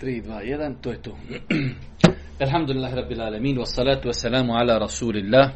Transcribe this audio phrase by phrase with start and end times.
[0.00, 1.16] 3, 2, 1, to je to.
[2.44, 5.52] Alhamdulillah rabbil alamin, wa salatu wa salamu ala rasulillah.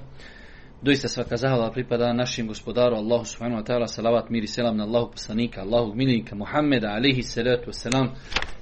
[0.82, 4.84] Doista svaka zahvala pripada našim gospodaru Allahu subhanahu wa ta'ala, salavat mir i selam na
[4.84, 8.14] Allahu poslanika, Allahu miljenika Muhammeda, alihi salatu wa salam,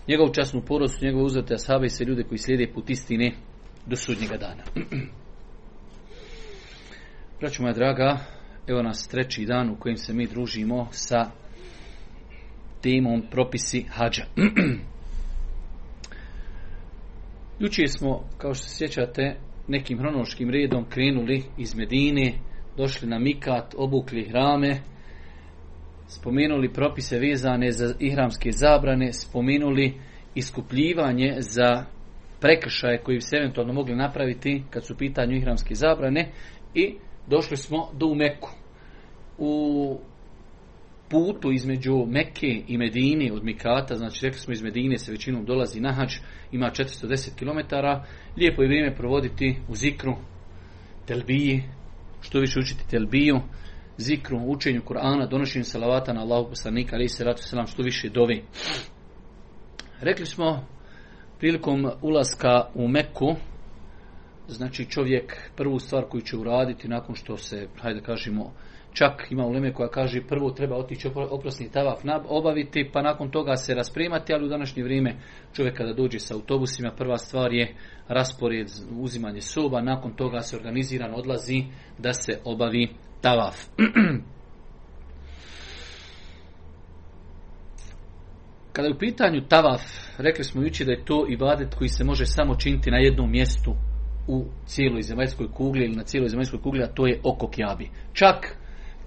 [0.08, 3.32] njegovu časnu porostu, njegovu uzete ashabe i sve ljude koji slijede put istine
[3.86, 4.62] do sudnjega dana.
[7.40, 8.18] Braću moja draga,
[8.66, 11.30] evo nas treći dan u kojem se mi družimo sa
[12.82, 14.24] temom propisi hađa.
[17.60, 19.36] Jučer smo, kao što se sjećate,
[19.68, 22.32] nekim hronološkim redom krenuli iz Medine,
[22.76, 24.80] došli na Mikat, obukli hrame,
[26.08, 30.00] spomenuli propise vezane za ihramske zabrane, spomenuli
[30.34, 31.84] iskupljivanje za
[32.40, 36.32] prekršaje koji bi se eventualno mogli napraviti kad su u pitanju ihramske zabrane
[36.74, 36.94] i
[37.26, 38.50] došli smo do Meku.
[39.38, 40.00] U
[41.10, 45.80] putu između Mekke i Medine od Mikata, znači rekli smo iz Medine se većinom dolazi
[45.80, 46.12] na hađ,
[46.52, 47.74] ima 410 km,
[48.36, 50.16] lijepo je vrijeme provoditi u zikru,
[51.06, 51.62] telbiji,
[52.20, 53.40] što više učiti telbiju,
[53.96, 58.44] zikru, učenju Kur'ana, donošenju salavata na Allahu poslanika, ali se ratu selam, što više dovi.
[60.00, 60.66] Rekli smo
[61.38, 63.36] prilikom ulaska u Meku,
[64.48, 68.52] znači čovjek prvu stvar koju će uraditi nakon što se, hajde kažemo,
[68.92, 73.74] Čak ima uleme koja kaže prvo treba otići oprosni tavaf obaviti, pa nakon toga se
[73.74, 75.16] raspremati, ali u današnje vrijeme
[75.52, 77.74] čovjek kada dođe sa autobusima, prva stvar je
[78.08, 78.68] raspored,
[79.00, 81.64] uzimanje soba, nakon toga se organizirano odlazi
[81.98, 82.88] da se obavi
[83.20, 83.56] tavaf.
[88.72, 89.82] Kada je u pitanju tavaf,
[90.18, 93.74] rekli smo jučer da je to ibadet koji se može samo činiti na jednom mjestu
[94.28, 97.90] u cijeloj zemaljskoj kugli ili na cijeloj zemaljskoj kugli, a to je oko Kjabi.
[98.12, 98.56] Čak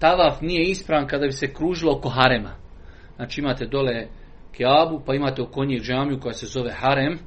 [0.02, 2.55] tavaf nije ispravan kada bi se kružilo oko harema.
[3.16, 4.07] Znači imate dole
[4.52, 7.19] Kjabu, pa imate oko njih džamiju koja se zove harem.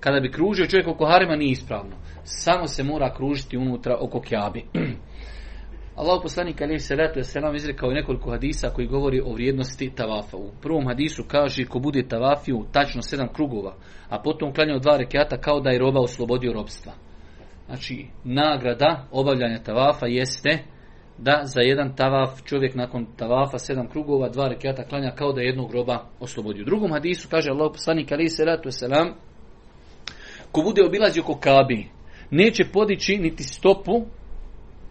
[0.00, 1.96] Kada bi kružio čovjek oko harema nije ispravno.
[2.24, 4.64] Samo se mora kružiti unutra oko Kjabi.
[6.00, 9.92] Allah poslanik ali se letu se nam izrekao i nekoliko hadisa koji govori o vrijednosti
[9.96, 10.36] tavafa.
[10.36, 13.74] U prvom hadisu kaže ko bude tavafiju tačno sedam krugova,
[14.08, 16.92] a potom klanjao dva rekiata kao da je roba oslobodio robstva.
[17.66, 20.58] Znači, nagrada obavljanja tavafa jeste
[21.18, 25.46] da za jedan tavaf čovjek nakon tavafa sedam krugova, dva rekiata klanja kao da je
[25.46, 26.62] jednog groba oslobodio.
[26.62, 29.08] U drugom hadisu kaže Allah poslanik ali se ratu selam
[30.52, 31.86] ko bude obilazio oko Kabi,
[32.30, 34.06] neće podići niti stopu,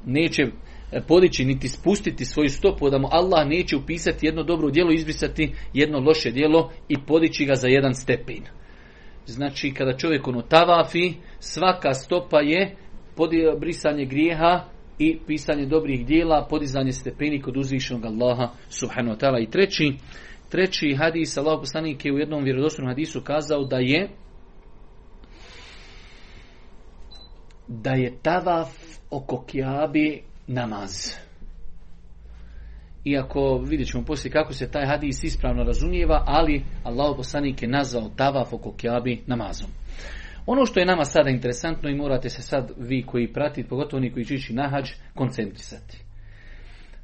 [0.05, 0.43] neće
[0.91, 5.53] e, podići niti spustiti svoju stopu, da mu Allah neće upisati jedno dobro djelo, izbrisati
[5.73, 8.43] jedno loše djelo i podići ga za jedan stepin.
[9.25, 12.75] Znači, kada čovjek ono tavafi, svaka stopa je
[13.59, 14.65] brisanje grijeha
[15.01, 19.43] i pisanje dobrih dijela, podizanje stepeni kod uzvišenog Allaha subhanahu wa ta'ala.
[19.43, 19.93] I treći,
[20.49, 24.09] treći hadis, Allah poslanik je u jednom vjerodostojnom hadisu kazao da je
[27.67, 28.69] da je tavaf
[29.09, 31.15] oko kjabi namaz.
[33.05, 38.09] Iako vidjet ćemo poslije kako se taj hadis ispravno razumijeva, ali Allah poslanik je nazvao
[38.15, 39.69] tavaf oko kjabi namazom.
[40.45, 44.11] Ono što je nama sada interesantno i morate se sad vi koji pratite, pogotovo oni
[44.11, 45.97] koji će na hađ, koncentrisati.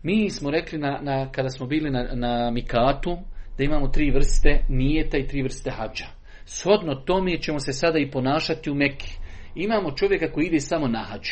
[0.03, 3.17] Mi smo rekli na, na, kada smo bili na, na Mikatu
[3.57, 6.05] da imamo tri vrste nijeta i tri vrste hađa.
[6.45, 9.17] Shodno tome ćemo se sada i ponašati u Meki.
[9.55, 11.27] Imamo čovjeka koji ide samo na hađ.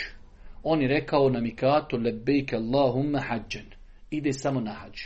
[0.63, 3.65] On je rekao na Mikatu lebejk Allahumma hađan.
[4.11, 4.99] Ide samo na hađ.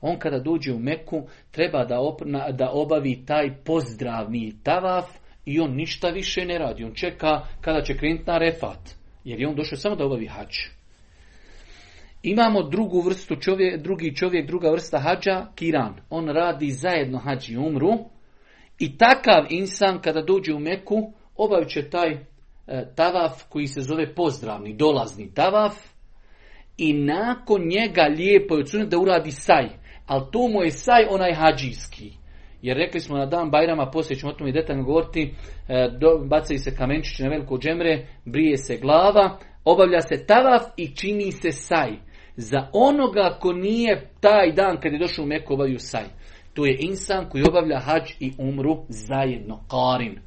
[0.00, 1.98] On kada dođe u Meku treba da,
[2.52, 5.06] da obavi taj pozdravni tavaf
[5.46, 6.84] i on ništa više ne radi.
[6.84, 8.78] On čeka kada će krenuti na refat.
[9.24, 10.56] Jer je on došao samo da obavi hađ.
[12.22, 15.94] Imamo drugu vrstu čovjek, drugi čovjek, druga vrsta hađa, kiran.
[16.10, 17.92] On radi zajedno hađi i umru.
[18.78, 22.18] I takav insan kada dođe u Meku, obavit će taj e,
[22.96, 25.74] tavaf koji se zove pozdravni, dolazni tavaf.
[26.76, 29.68] I nakon njega lijepo je da uradi saj.
[30.06, 32.12] Ali to mu je saj onaj hađijski.
[32.62, 35.34] Jer rekli smo na dan Bajrama, poslije ćemo o tome detaljno govoriti,
[35.68, 35.88] e,
[36.28, 41.52] bacaju se kamenčići na veliko džemre, brije se glava, obavlja se tavaf i čini se
[41.52, 41.92] saj.
[42.36, 46.04] Za onoga ko nije taj dan kad je došao u Meku obavio saj.
[46.54, 50.18] To je insan koji obavlja hađ i umru zajedno, karin.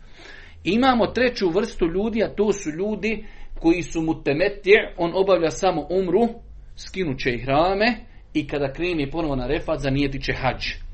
[0.63, 3.25] Imamo treću vrstu ljudi, a to su ljudi
[3.59, 6.27] koji su mu temetje, on obavlja samo umru,
[6.75, 7.85] skinuće ih rame
[8.33, 10.88] i kada kreni ponovo na refat, zanijeti će hađ.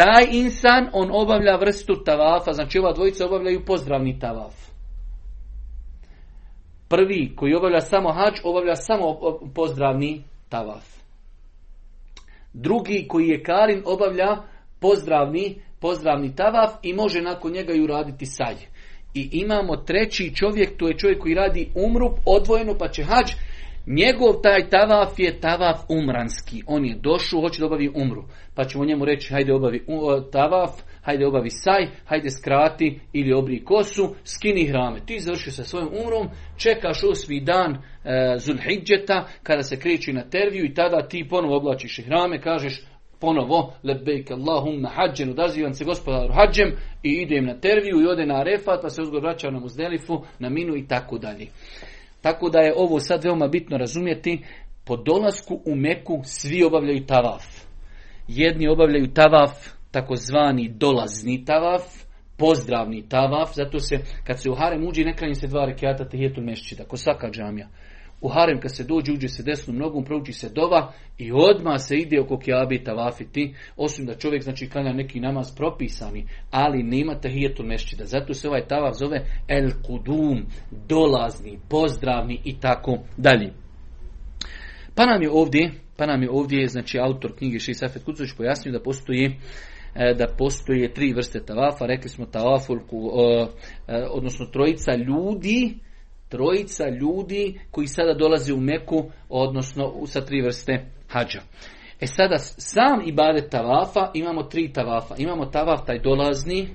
[0.00, 4.54] Taj insan, on obavlja vrstu tavafa, znači ova dvojica obavljaju pozdravni tavaf.
[6.88, 9.18] Prvi koji obavlja samo hađ, obavlja samo
[9.54, 10.84] pozdravni tavaf.
[12.52, 14.36] Drugi koji je karin obavlja
[14.80, 18.54] pozdravni pozdravni tavaf i može nakon njega i uraditi saj.
[19.14, 23.32] I imamo treći čovjek, to je čovjek koji radi umru odvojeno pa će hađ
[23.86, 26.62] Njegov taj tavaf je tavaf umranski.
[26.66, 28.24] On je došao, hoće da obavi umru.
[28.54, 29.84] Pa ćemo njemu reći, hajde obavi
[30.32, 30.70] tavaf,
[31.02, 35.00] hajde obavi saj, hajde skrati ili obri kosu, skini hrame.
[35.06, 37.78] Ti završio sa svojim umrom, čekaš osmi dan e,
[38.38, 42.82] Zulhidžeta, kada se kreći na terviju i tada ti ponovo oblačiš hrame, kažeš,
[43.20, 46.72] ponovo, lebejk Allahum na hađen, odazivam se gospodaru hađem
[47.02, 50.48] i idem na terviju i ode na arefat, pa se uzgor vraća na muzdelifu, na
[50.48, 51.46] minu i tako dalje.
[52.20, 54.44] Tako da je ovo sad veoma bitno razumjeti.
[54.84, 57.44] Po dolasku u Meku svi obavljaju tavaf.
[58.28, 59.50] Jedni obavljaju tavaf,
[59.90, 61.82] takozvani dolazni tavaf,
[62.36, 66.84] pozdravni tavaf, zato se kad se u harem uđe ne se dva rekiata tehijetul mešćida,
[66.84, 67.68] ko svaka džamija.
[68.20, 71.96] U harem kad se dođe, uđe se desnom nogom, prouči se dova i odmah se
[71.96, 77.66] ide oko kjabe tavafiti, osim da čovjek znači klanja neki namaz propisani, ali nema tahijetul
[77.66, 78.04] mešćida.
[78.04, 80.46] Zato se ovaj tavaf zove el kudum,
[80.88, 83.52] dolazni, pozdravni i tako dalje.
[84.94, 88.82] Pa nam je ovdje, pa nam je ovdje, znači autor knjige Šisafet Kucović pojasnio da
[88.82, 89.36] postoji
[89.94, 93.46] e, da postoje tri vrste tavafa, rekli smo tavafulku, e,
[93.88, 95.74] e, odnosno trojica ljudi
[96.30, 101.40] trojica ljudi koji sada dolaze u Meku, odnosno sa tri vrste hađa.
[102.00, 105.14] E sada, sam ibadet tavafa, imamo tri tavafa.
[105.18, 106.68] Imamo tavaf taj dolazni,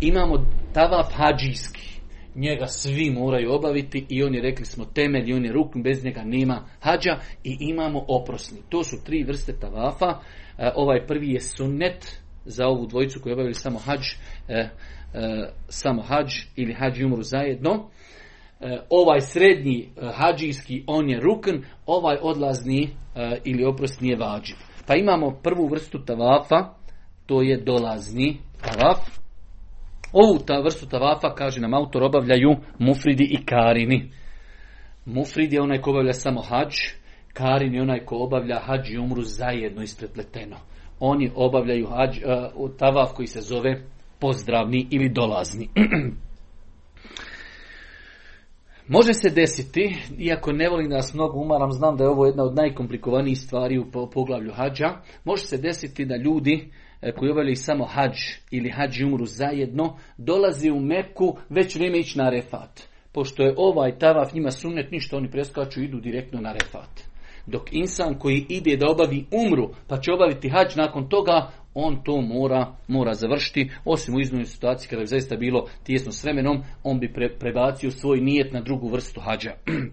[0.00, 2.00] imamo tavaf hađijski.
[2.34, 6.04] Njega svi moraju obaviti i on je, rekli smo, temelj i on je rukn, bez
[6.04, 8.58] njega nema hađa i imamo oprosni.
[8.68, 10.20] To su tri vrste tavafa.
[10.58, 14.00] E, ovaj prvi je sunnet za ovu dvojicu koji obavili samo hađ,
[14.48, 14.68] e, e,
[15.68, 17.90] samo hađ ili hađ umru zajedno.
[18.60, 21.56] E, ovaj srednji e, hađijski on je rukn,
[21.86, 24.56] ovaj odlazni e, ili oprosni je vađib.
[24.86, 26.74] Pa imamo prvu vrstu tavafa,
[27.26, 28.98] to je dolazni tavaf.
[30.12, 34.10] Ovu ta vrstu tavafa, kaže nam autor, obavljaju mufridi i karini.
[35.04, 36.74] Mufrid je onaj ko obavlja samo hađ,
[37.32, 40.56] karin je onaj ko obavlja hađ i umru zajedno isprepleteno.
[41.00, 42.18] Oni obavljaju hađ,
[42.78, 43.82] tavaf koji se zove
[44.20, 45.68] pozdravni ili dolazni.
[48.88, 52.42] Može se desiti, iako ne volim da vas mnogo umaram, znam da je ovo jedna
[52.42, 54.86] od najkomplikovanijih stvari u poglavlju hađa,
[55.24, 56.70] može se desiti da ljudi
[57.02, 58.16] e, koji obavljaju samo hađ
[58.50, 62.82] ili hađi umru zajedno, dolazi u Meku, već vrijeme ići na refat.
[63.12, 67.00] Pošto je ovaj tavaf njima sunnet, ništa oni preskaču idu direktno na refat.
[67.46, 72.20] Dok insan koji ide da obavi umru, pa će obaviti hađ nakon toga, on to
[72.20, 77.00] mora, mora završiti, osim u iznoj situaciji kada bi zaista bilo tijesno s vremenom, on
[77.00, 79.52] bi prebacio svoj nijet na drugu vrstu hađa.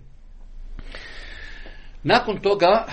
[2.04, 2.86] Nakon toga,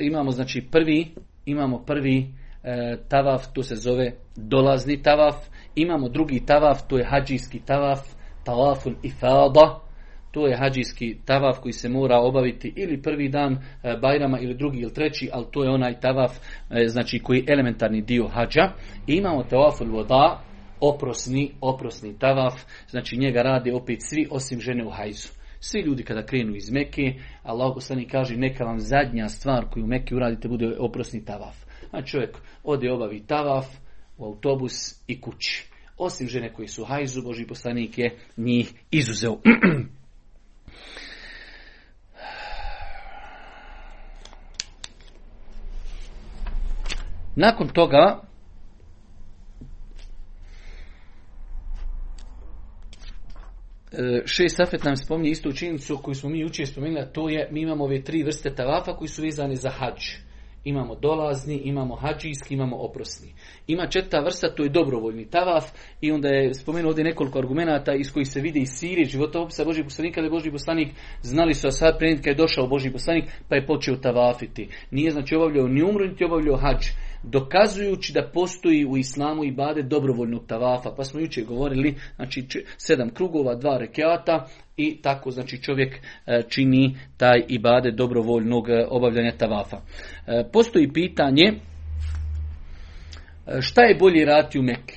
[0.00, 1.14] imamo znači prvi,
[1.46, 5.36] imamo prvi e, tavaf, to se zove dolazni tavaf,
[5.74, 8.00] imamo drugi tavaf, to je hađijski tavaf,
[8.44, 9.87] tavafun ifada,
[10.30, 14.78] to je hađijski tavaf koji se mora obaviti ili prvi dan e, Bajrama ili drugi
[14.78, 16.32] ili treći, ali to je onaj tavaf
[16.70, 18.72] e, znači koji je elementarni dio hađa.
[19.06, 20.42] I imamo tavaful voda,
[20.80, 22.54] oprosni, oprosni tavaf,
[22.88, 25.28] znači njega rade opet svi osim žene u hajzu.
[25.60, 29.86] Svi ljudi kada krenu iz Meke, Allah poslani kaže neka vam zadnja stvar koju u
[29.86, 31.56] Meki uradite bude oprosni tavaf.
[31.90, 33.66] Znači čovjek ode obavi tavaf
[34.18, 35.68] u autobus i kući.
[35.96, 39.36] Osim žene koji su hajzu, Boži poslanik je njih izuzeo.
[47.36, 48.20] Nakon toga
[53.92, 57.62] e, šest safet nam spominje istu činjenicu koju smo mi spomenuli, a to je mi
[57.62, 60.27] imamo ove tri vrste tavafa koji su vezani za hađ.
[60.64, 63.32] Imamo dolazni, imamo hađijski, imamo oprosni.
[63.66, 65.64] Ima četvrta vrsta, to je dobrovoljni tavaf
[66.00, 69.08] i onda je spomenuo ovdje nekoliko argumenata iz kojih se vidi iz Sirije,
[69.42, 70.88] opisa Božih poslanika, da je Boži poslanik,
[71.22, 74.68] znali su, a sad prije je došao Boži poslanik, pa je počeo tavafiti.
[74.90, 76.86] Nije znači obavljao ni umru, niti obavljao hađ
[77.22, 80.90] dokazujući da postoji u islamu i bade dobrovoljnog tavafa.
[80.96, 82.46] Pa smo jučer govorili, znači
[82.76, 84.46] sedam krugova, dva rekiata
[84.76, 89.76] i tako znači čovjek e, čini taj ibade dobrovoljnog e, obavljanja tavafa.
[90.26, 91.52] E, postoji pitanje
[93.60, 94.94] šta je bolje raditi u Mekke?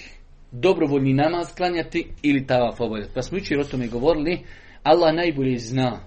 [0.51, 3.11] Dobrovoljni namaz klanjati ili tavaf obavljati?
[3.15, 4.39] Pa smo jučer o tome govorili,
[4.83, 5.99] Allah najbolje zna.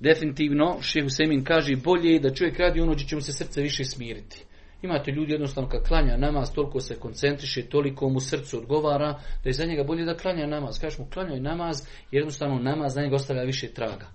[0.00, 3.62] Definitivno, šehu Semin kaže bolje je da čovjek radi ono gdje će mu se srce
[3.62, 4.45] više smiriti.
[4.86, 9.52] Imate ljudi jednostavno kad klanja namaz, toliko se koncentriše, toliko mu srcu odgovara, da je
[9.52, 10.78] za njega bolje da klanja namaz.
[10.80, 11.76] Kažeš mu klanjaj namaz,
[12.10, 14.06] jednostavno namaz za njega ostavlja više traga.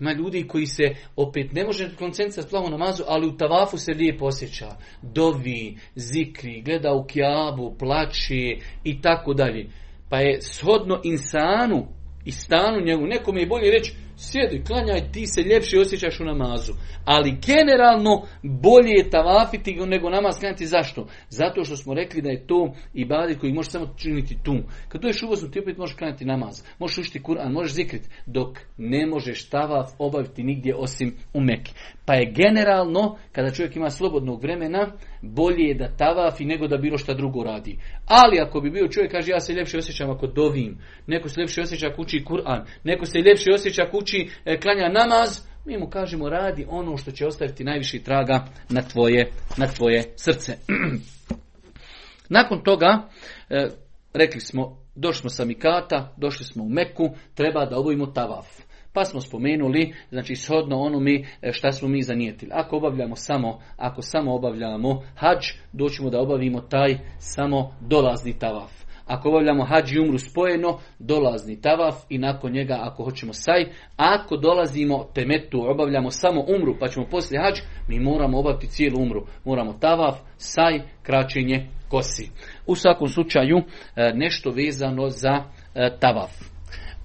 [0.00, 4.24] Ima ljudi koji se opet ne može koncentrirati plavo namazu, ali u tavafu se lijepo
[4.24, 4.68] osjeća.
[5.02, 9.66] Dovi, zikri, gleda u kjabu, plaće i tako dalje.
[10.08, 11.86] Pa je shodno insanu
[12.24, 13.06] i stanu njegu.
[13.06, 16.72] Nekom je bolje reći, sjedi, klanjaj, ti se ljepše osjećaš u namazu.
[17.04, 20.66] Ali generalno bolje je tavafiti nego namaz klanjati.
[20.66, 21.06] Zašto?
[21.28, 24.56] Zato što smo rekli da je to i badi koji može samo činiti tu.
[24.88, 26.62] Kad je uvozno, ti opet možeš klanjati namaz.
[26.78, 31.72] Možeš učiti Kur'an, možeš zikrit, dok ne možeš tavaf obaviti nigdje osim u Meki.
[32.06, 36.98] Pa je generalno, kada čovjek ima slobodnog vremena, bolje je da tavafi nego da bilo
[36.98, 37.78] šta drugo radi.
[38.06, 41.60] Ali ako bi bio čovjek, kaže ja se ljepše osjećam ako dovim, neko se ljepše
[41.60, 46.66] osjeća kući Kur'an, neko se ljepše osjeća kući e, klanja namaz, mi mu kažemo radi
[46.68, 50.56] ono što će ostaviti najviši traga na tvoje, na tvoje srce.
[52.28, 53.08] Nakon toga,
[53.50, 53.68] e,
[54.14, 58.46] rekli smo, došli smo sa Mikata, došli smo u Meku, treba da obojimo tavaf.
[58.92, 62.50] Pa smo spomenuli, znači shodno ono mi e, šta smo mi zanijetili.
[62.54, 68.78] Ako obavljamo samo, ako samo obavljamo hađ, doćemo da obavimo taj samo dolazni tavaf.
[69.08, 73.64] Ako obavljamo hađ i umru spojeno, dolazni tavaf i nakon njega ako hoćemo saj.
[73.96, 79.26] Ako dolazimo temetu, obavljamo samo umru pa ćemo poslije hađ, mi moramo obaviti cijelu umru.
[79.44, 82.30] Moramo tavaf, saj, kraćenje kosi.
[82.66, 85.42] U svakom slučaju e, nešto vezano za
[85.74, 86.30] e, tavaf.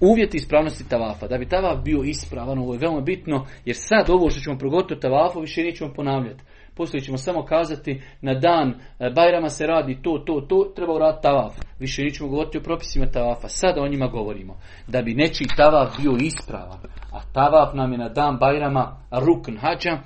[0.00, 1.26] Uvjeti ispravnosti tavafa.
[1.26, 5.00] Da bi tavaf bio ispravan, ovo je veoma bitno, jer sad ovo što ćemo progotiti
[5.00, 6.42] tavafu više nećemo ponavljati.
[6.76, 11.22] Poslije ćemo samo kazati na dan e, Bajrama se radi to, to, to, treba uraditi
[11.22, 11.54] tavaf.
[11.78, 13.48] Više nećemo govoriti o propisima tavafa.
[13.48, 14.56] Sada o njima govorimo.
[14.88, 16.78] Da bi nečiji tavaf bio ispravan,
[17.12, 19.98] a tavaf nam je na dan Bajrama rukn hađa,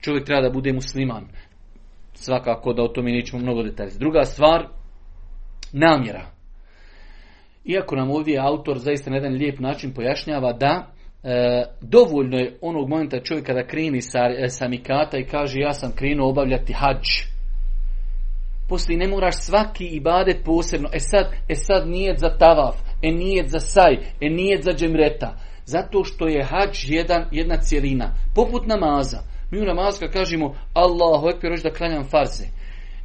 [0.00, 1.24] čovjek treba da bude musliman.
[2.14, 3.90] Svakako da o tome nećemo mnogo detalje.
[3.98, 4.66] Druga stvar,
[5.72, 6.26] namjera.
[7.64, 10.93] Iako nam ovdje autor zaista na jedan lijep način pojašnjava da
[11.24, 15.72] e, dovoljno je onog momenta čovjeka da krini sa, e, sa mikata i kaže ja
[15.72, 17.08] sam krenuo obavljati hađ.
[18.68, 20.88] Poslije ne moraš svaki ibadet posebno.
[20.92, 25.36] E sad, e sad nijet za tavaf, e nijet za saj, e nijet za džemreta.
[25.64, 28.14] Zato što je hađ jedan, jedna cijelina.
[28.34, 29.18] Poput namaza.
[29.50, 32.44] Mi u namazu kad kažemo Allahu ekber, da klanjam farze.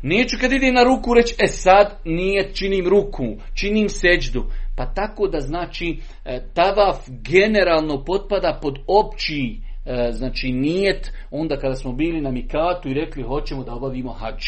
[0.01, 4.45] Neću kad idem na ruku reći, e sad nije činim ruku, činim seđdu.
[4.79, 11.75] Pa tako da znači e, tavaf generalno potpada pod opći e, znači nijet onda kada
[11.75, 14.43] smo bili na mikatu i rekli hoćemo da obavimo hađ.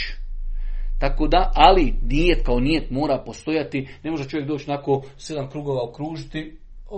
[0.99, 5.83] Tako da, ali nijet kao nijet mora postojati, ne može čovjek doći nakon sedam krugova
[5.89, 6.57] okružiti,
[6.89, 6.95] pa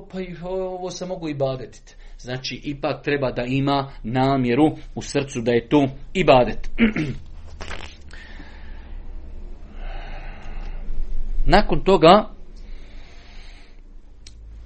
[0.49, 1.95] ovo se mogu i badetiti.
[2.17, 6.69] Znači, ipak treba da ima namjeru u srcu da je to i badet.
[11.45, 12.32] Nakon toga,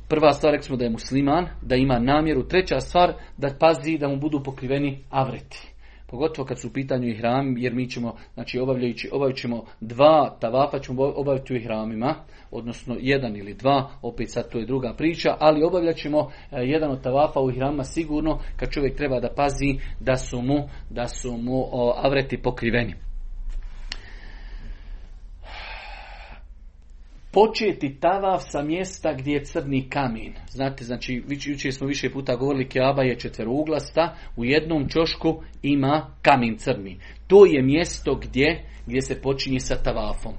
[0.08, 2.44] prva stvar rekli smo da je musliman, da ima namjeru.
[2.44, 5.74] Treća stvar, da pazi da mu budu pokriveni avreti.
[6.10, 10.80] Pogotovo kad su u pitanju ihram, jer mi ćemo, znači obavljajući, obavit ćemo dva tavafa,
[10.80, 12.16] ćemo obaviti u ihramima,
[12.52, 16.92] odnosno jedan ili dva, opet sad to je druga priča, ali obavljat ćemo e, jedan
[16.92, 21.38] od tavafa u ihramima sigurno, kad čovjek treba da pazi da su mu, da su
[21.38, 21.64] mu
[21.96, 23.07] avreti pokriveni.
[27.32, 30.34] Početi tavaf sa mjesta gdje je crni kamen.
[30.50, 36.58] Znate, znači, jučer smo više puta govorili, Keaba je četverouglasta, u jednom čošku ima kamen
[36.58, 37.00] crni.
[37.28, 40.34] To je mjesto gdje, gdje se počinje sa tavafom.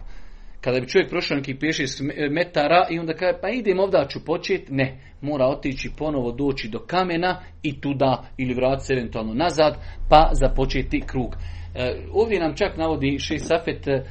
[0.61, 1.85] Kada bi čovjek prošao neki pješi
[2.31, 6.79] metara i onda kaže, pa idem ovdje, ću početi, ne, mora otići ponovo doći do
[6.79, 9.77] kamena i tuda ili vratiti se eventualno nazad,
[10.09, 11.37] pa započeti krug.
[11.75, 14.03] E, ovdje nam čak navodi Šej Safet e,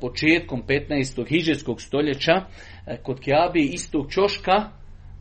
[0.00, 1.28] početkom 15.
[1.28, 4.70] hiđarskog stoljeća e, kod Kjabi istog čoška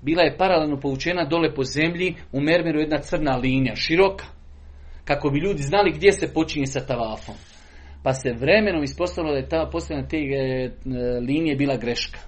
[0.01, 4.25] bila je paralelno povučena dole po zemlji u Mermeru jedna crna linija, široka.
[5.05, 7.35] Kako bi ljudi znali gdje se počinje sa tavafom.
[8.03, 10.17] Pa se vremenom ispostavilo da je ta posljedna te
[11.27, 12.19] linije bila greška.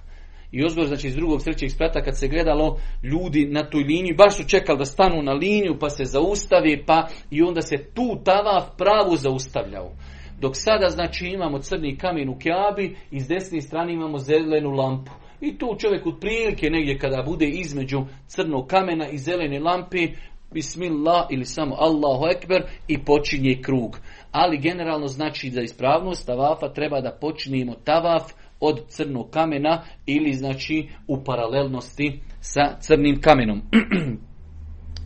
[0.52, 4.36] I ozgor, znači iz drugog trećeg sprata kad se gledalo ljudi na toj liniji, baš
[4.36, 8.64] su čekali da stanu na liniju pa se zaustavi pa i onda se tu tavaf
[8.78, 9.92] pravu zaustavljao.
[10.40, 15.10] Dok sada znači imamo crni kamen u kjabi i s desne strane imamo zelenu lampu.
[15.40, 20.08] I tu čovjek prilike negdje kada bude između crnog kamena i zelene lampe,
[20.54, 23.98] Bismillah ili samo Allahu Ekber i počinje krug.
[24.30, 30.88] Ali generalno znači za ispravnost tavafa treba da počinjemo tavaf od crnog kamena ili znači
[31.06, 33.62] u paralelnosti sa crnim kamenom.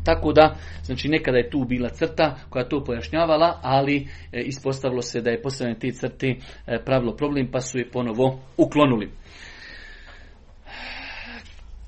[0.05, 5.21] Tako da, znači nekada je tu bila crta koja to pojašnjavala, ali e, ispostavilo se
[5.21, 9.11] da je postavljanje te crte e, pravilo problem, pa su je ponovo uklonuli.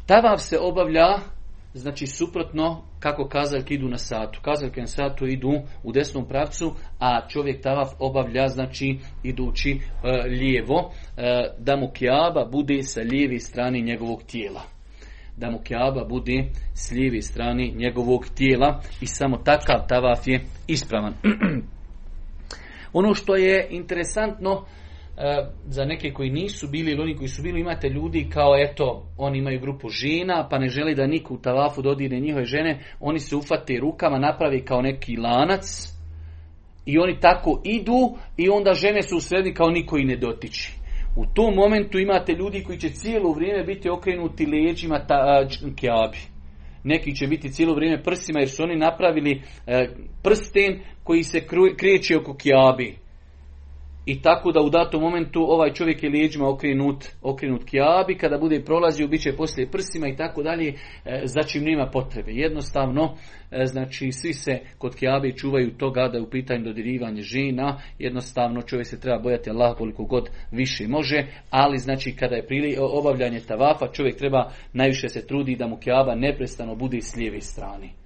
[0.06, 1.18] Tavav se obavlja
[1.76, 4.40] znači suprotno kako kazaljke idu na satu.
[4.42, 5.52] Kazaljke na satu idu
[5.82, 9.78] u desnom pravcu, a čovjek tavaf obavlja znači idući e,
[10.28, 11.22] lijevo, e,
[11.58, 14.62] da mu kjaba bude sa lijeve strane njegovog tijela.
[15.36, 21.14] Da mu kjaba bude s lijeve strane njegovog tijela i samo takav tavaf je ispravan.
[22.98, 24.64] ono što je interesantno,
[25.66, 29.38] za neke koji nisu bili ili oni koji su bili imate ljudi kao eto oni
[29.38, 32.80] imaju grupu žena pa ne želi da niko u tavafu dodire njihove žene.
[33.00, 35.92] Oni se ufate rukama napravi kao neki lanac
[36.86, 40.86] i oni tako idu i onda žene su u sredi kao niko i ne dotiči
[41.16, 46.18] u tom momentu imate ljudi koji će cijelo vrijeme biti okrenuti leđima ta, kjabi.
[46.84, 49.88] Neki će biti cijelo vrijeme prsima jer su oni napravili e,
[50.22, 51.46] prsten koji se
[51.76, 53.05] kreće oko kjabi
[54.06, 58.64] i tako da u datom momentu ovaj čovjek je lijeđima okrenut, okrenut kjabi, kada bude
[58.64, 60.68] prolazio bit će poslije prsima i tako dalje,
[61.04, 62.32] e, za čim nema potrebe.
[62.32, 63.14] Jednostavno,
[63.50, 68.62] e, znači svi se kod kjabe čuvaju toga da je u pitanju dodirivanje žena, jednostavno
[68.62, 73.40] čovjek se treba bojati Allah koliko god više može, ali znači kada je prili obavljanje
[73.40, 78.05] tavafa, čovjek treba najviše se trudi da mu kjaba neprestano bude s lijeve strane.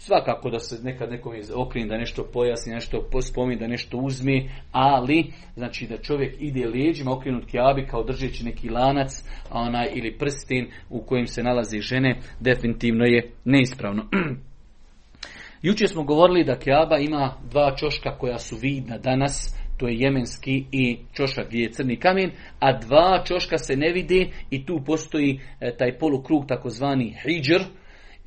[0.00, 5.32] Svakako da se nekad nekom okreni da nešto pojasni, nešto spomni, da nešto uzme, ali
[5.54, 11.02] znači da čovjek ide lijeđima okrenut kjabi kao držeći neki lanac onaj, ili prstin u
[11.02, 14.04] kojem se nalaze žene, definitivno je neispravno.
[15.62, 20.64] Jučer smo govorili da kjaba ima dva čoška koja su vidna danas, to je jemenski
[20.72, 25.40] i čošak gdje je crni kamen, a dva čoška se ne vide i tu postoji
[25.60, 27.64] e, taj polukrug takozvani hijđr,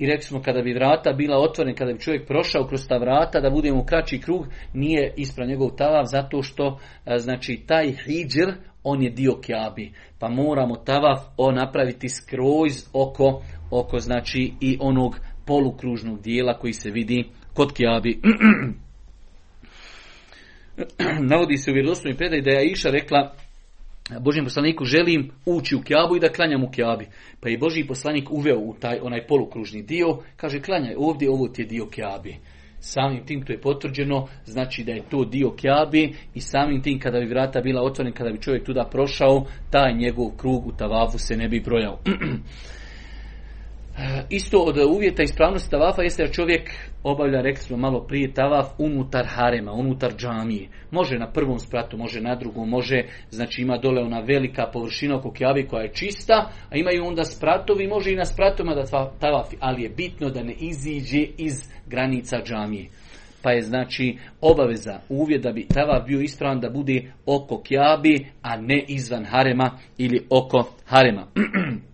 [0.02, 3.40] i rekli smo kada bi vrata bila otvorena, kada bi čovjek prošao kroz ta vrata,
[3.40, 8.54] da budemo u kraći krug, nije ispran njegov tavav, zato što e, znači taj hijđr,
[8.84, 9.92] on je dio kjabi.
[10.20, 16.92] Pa moramo tavav o napraviti skroz oko, oko znači i onog polukružnog dijela koji se
[16.92, 18.22] vidi kod kjabi.
[21.30, 23.34] Navodi se u vjerodostojnoj predaj da je Iša rekla
[24.20, 27.08] Božijem poslaniku želim ući u kjabu i da klanjam u kjabi.
[27.40, 31.62] Pa je Božji poslanik uveo u taj onaj polukružni dio, kaže klanjaj ovdje, ovo ti
[31.62, 32.36] je dio kjabi.
[32.80, 37.20] Samim tim to je potvrđeno, znači da je to dio kjabi i samim tim kada
[37.20, 41.38] bi vrata bila otvorena, kada bi čovjek tuda prošao, taj njegov krug u tavafu se
[41.38, 42.00] ne bi brojao.
[43.98, 46.72] E, isto od uvjeta ispravnosti tavafa jeste da čovjek
[47.04, 50.68] obavlja, rekli smo malo prije, tavaf unutar harema, unutar džamije.
[50.92, 55.32] Može na prvom spratu, može na drugom, može, znači ima dole ona velika površina oko
[55.32, 59.84] kjavi koja je čista, a imaju onda spratovi, može i na spratovima da tavafi, ali
[59.84, 62.90] je bitno da ne iziđe iz granica džamije.
[63.44, 68.58] Pa je znači obaveza, uvjet da bi tavaf bio ispravan da bude oko kjabi, a
[68.58, 71.28] ne izvan harema ili oko harema.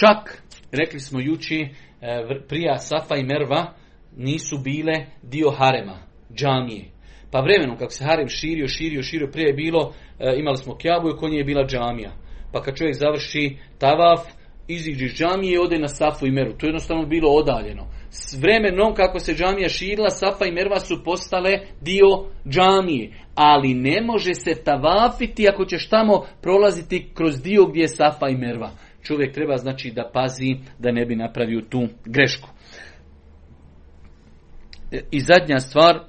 [0.00, 1.68] Čak, rekli smo juči,
[2.00, 3.72] e, prija Safa i Merva
[4.16, 5.98] nisu bile dio harema,
[6.34, 6.84] džamije.
[7.30, 11.08] Pa vremenom kako se harem širio, širio, širio, prije je bilo, e, imali smo kjabu
[11.08, 12.10] i kod nje je bila džamija.
[12.52, 14.20] Pa kad čovjek završi tavaf,
[14.68, 16.52] iziđe iz džamije i ode na Safu i Meru.
[16.52, 17.86] To je jednostavno bilo odaljeno.
[18.10, 22.08] S vremenom kako se džamija širila, Safa i Merva su postale dio
[22.48, 23.12] džamije.
[23.34, 28.36] Ali ne može se tavafiti ako ćeš tamo prolaziti kroz dio gdje je Safa i
[28.36, 28.70] Merva
[29.02, 32.48] čovjek treba znači da pazi da ne bi napravio tu grešku.
[34.92, 36.00] E, I zadnja stvar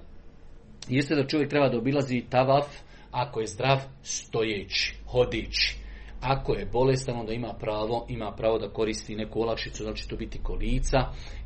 [0.88, 2.66] jeste da čovjek treba da obilazi tavaf
[3.12, 5.78] ako je zdrav stojeći, hodići.
[6.22, 10.40] Ako je bolestan, onda ima pravo, ima pravo da koristi neku olakšicu, znači to biti
[10.44, 11.00] kolica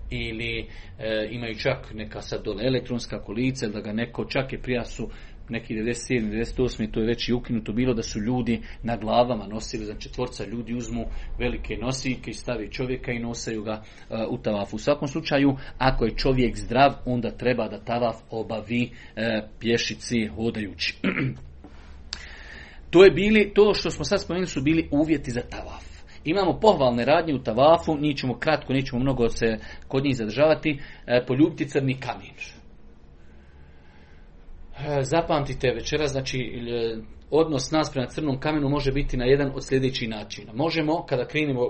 [0.10, 0.60] ili
[1.00, 5.10] e, imaju čak neka sad dole elektronska kolica, da ga neko čak je prija su
[5.50, 6.32] neki 97.
[6.32, 6.92] 98.
[6.92, 10.74] to je već i ukinuto bilo da su ljudi na glavama nosili, znači četvorca ljudi
[10.74, 11.06] uzmu
[11.40, 14.76] velike nosiljke i stavi čovjeka i nosaju ga uh, u tavafu.
[14.76, 20.98] U svakom slučaju, ako je čovjek zdrav, onda treba da tavaf obavi uh, pješici hodajući.
[22.92, 25.86] to je bili, to što smo sad spomenuli su bili uvjeti za tavaf.
[26.24, 31.28] Imamo pohvalne radnje u tavafu, njih ćemo kratko, nećemo mnogo se kod njih zadržavati, uh,
[31.28, 32.55] poljubiti crni kamen
[35.02, 36.98] zapamtite večera, znači e,
[37.32, 40.54] odnos nas prema crnom kamenu može biti na jedan od sljedećih načina.
[40.54, 41.62] Možemo, kada krenemo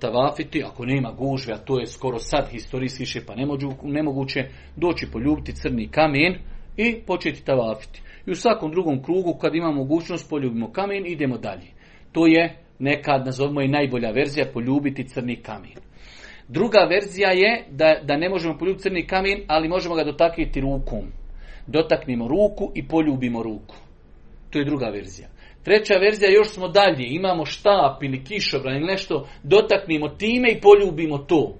[0.00, 3.34] tavafiti, ako nema gužve, a to je skoro sad historijski više pa
[3.82, 6.34] nemoguće, doći poljubiti crni kamen
[6.76, 8.02] i početi tavafiti.
[8.26, 11.66] I u svakom drugom krugu, kad imamo mogućnost, poljubimo kamen, idemo dalje.
[12.12, 15.74] To je nekad, nazovimo i najbolja verzija, poljubiti crni kamen.
[16.48, 21.02] Druga verzija je da, da ne možemo poljubiti crni kamen, ali možemo ga dotaknuti rukom
[21.66, 23.76] dotaknemo ruku i poljubimo ruku.
[24.50, 25.28] To je druga verzija.
[25.62, 31.18] Treća verzija, još smo dalje, imamo štap ili kišobran ili nešto, dotaknimo time i poljubimo
[31.18, 31.58] to.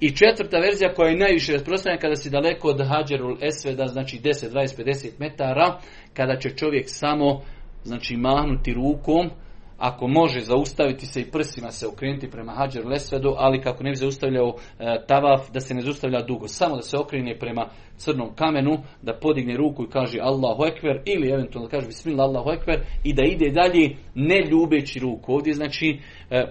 [0.00, 4.50] I četvrta verzija koja je najviše rasprostranjena kada si daleko od Hađerul Esveda, znači 10,
[4.50, 5.80] 20, 50 metara,
[6.14, 7.42] kada će čovjek samo
[7.84, 9.30] znači mahnuti rukom,
[9.78, 13.96] ako može zaustaviti se i prsima se okrenuti prema Hađer Lesvedu, ali kako ne bi
[13.96, 16.48] zaustavljao e, tavaf, da se ne zaustavlja dugo.
[16.48, 21.30] Samo da se okrene prema crnom kamenu, da podigne ruku i kaže Allahu Ekber, ili
[21.30, 25.32] eventualno da kaže Bismillah Allahu Ekber, i da ide dalje ne ljubeći ruku.
[25.32, 25.98] Ovdje znači
[26.30, 26.44] e,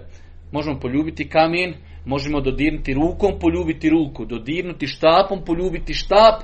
[0.52, 6.42] možemo poljubiti kamen, možemo dodirnuti rukom, poljubiti ruku, dodirnuti štapom, poljubiti štap,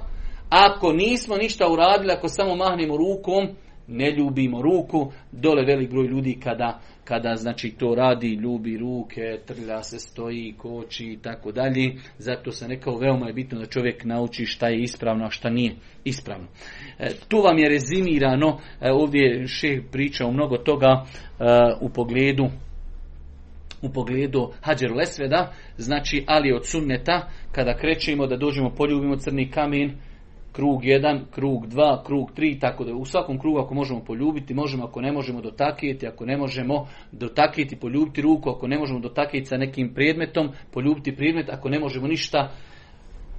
[0.51, 3.49] ako nismo ništa uradili, ako samo mahnemo rukom,
[3.89, 9.83] ne ljubimo ruku, dole velik broj ljudi kada, kada znači to radi, ljubi ruke, trlja
[9.83, 11.93] se, stoji, koči i tako dalje.
[12.19, 15.75] Zato sam rekao, veoma je bitno da čovjek nauči šta je ispravno, a šta nije
[16.05, 16.47] ispravno.
[16.99, 21.45] E, tu vam je rezimirano, e, ovdje šeh pričao mnogo toga e,
[21.81, 22.49] u pogledu
[23.83, 29.97] u pogledu hađer lesveda, znači ali od sunneta, kada krećemo da dođemo, poljubimo crni kamen,
[30.55, 34.85] krug 1, krug 2, krug 3, tako da u svakom krugu ako možemo poljubiti, možemo
[34.85, 39.57] ako ne možemo dotakiti, ako ne možemo dotakiti, poljubiti ruku, ako ne možemo dotakiti sa
[39.57, 42.51] nekim predmetom, poljubiti predmet, ako ne možemo ništa,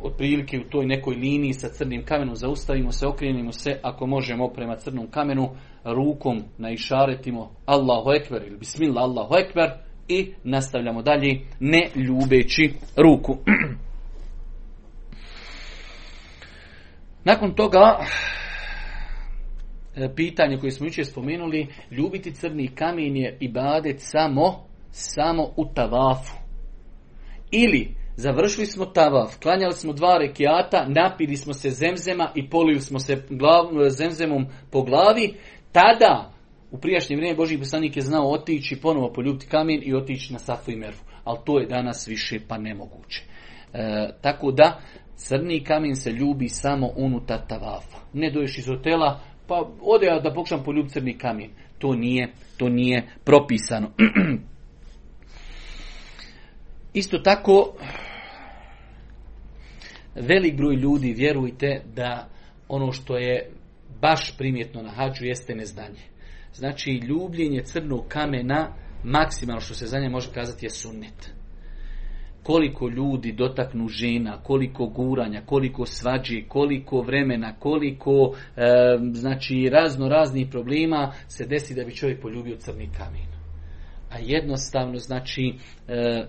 [0.02, 4.76] otprilike u toj nekoj liniji sa crnim kamenom zaustavimo se, okrenimo se, ako možemo prema
[4.76, 5.50] crnom kamenu,
[5.84, 9.70] rukom na išaretimo Allahu Ekber ili Bismillah Allahu Ekber
[10.08, 13.38] i nastavljamo dalje ne ljubeći ruku.
[17.26, 18.00] Nakon toga,
[19.96, 26.36] e, pitanje koje smo jučer spomenuli, ljubiti crni kamen je ibadet samo, samo u tavafu.
[27.52, 33.00] Ili, završili smo tavaf, klanjali smo dva rekiata, napili smo se zemzema i polili smo
[33.00, 35.34] se glav, zemzemom po glavi,
[35.72, 36.32] tada,
[36.72, 40.72] u prijašnje vrijeme Boži poslanik je znao otići, ponovo poljubiti kamen i otići na Safu
[40.72, 41.00] i Mervu.
[41.24, 43.24] Ali to je danas više pa nemoguće.
[43.74, 44.82] E, tako da,
[45.16, 47.98] Crni kamen se ljubi samo unutar tavafa.
[48.14, 51.50] Ne doješ iz hotela, pa ode da pokušam poljubiti crni kamen.
[51.80, 53.92] To nije, to nije propisano.
[56.94, 57.74] Isto tako,
[60.16, 62.30] velik broj ljudi, vjerujte, da
[62.68, 63.52] ono što je
[64.02, 66.02] baš primjetno na hađu jeste neznanje.
[66.54, 71.34] Znači, ljubljenje crnog kamena, maksimalno što se za nje može kazati je sunnet
[72.46, 78.36] koliko ljudi dotaknu žena, koliko guranja, koliko svađi, koliko vremena, koliko
[79.14, 83.36] znači razno raznih problema se desi da bi čovjek poljubio crni kamen.
[84.12, 85.54] A jednostavno znači
[85.88, 86.26] e,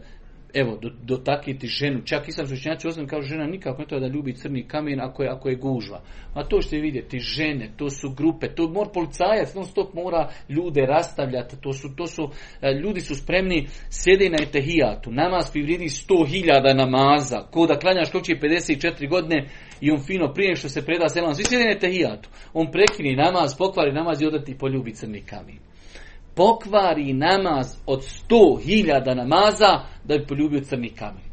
[0.57, 2.01] evo, dotakiti ženu.
[2.05, 5.29] Čak sam učenjaci osnovno kao žena nikako ne treba da ljubi crni kamen ako je,
[5.29, 6.01] ako je gužva.
[6.35, 10.87] A to što vidjeti, žene, to su grupe, to mora policajac, non stop mora ljude
[10.87, 12.31] rastavljati, to su, to su,
[12.63, 18.11] e, ljudi su spremni, sjede na etehijatu, namaz privridi sto hiljada namaza, ko da klanjaš
[18.11, 19.49] ko će 54 godine
[19.81, 22.29] i on fino prije što se preda selam, svi sjede na etehijatu.
[22.53, 25.76] On prekini namaz, pokvari namaz i odati poljubi crni kamen
[26.37, 31.27] pokvari namaz od sto hiljada namaza da bi poljubio crni kamen.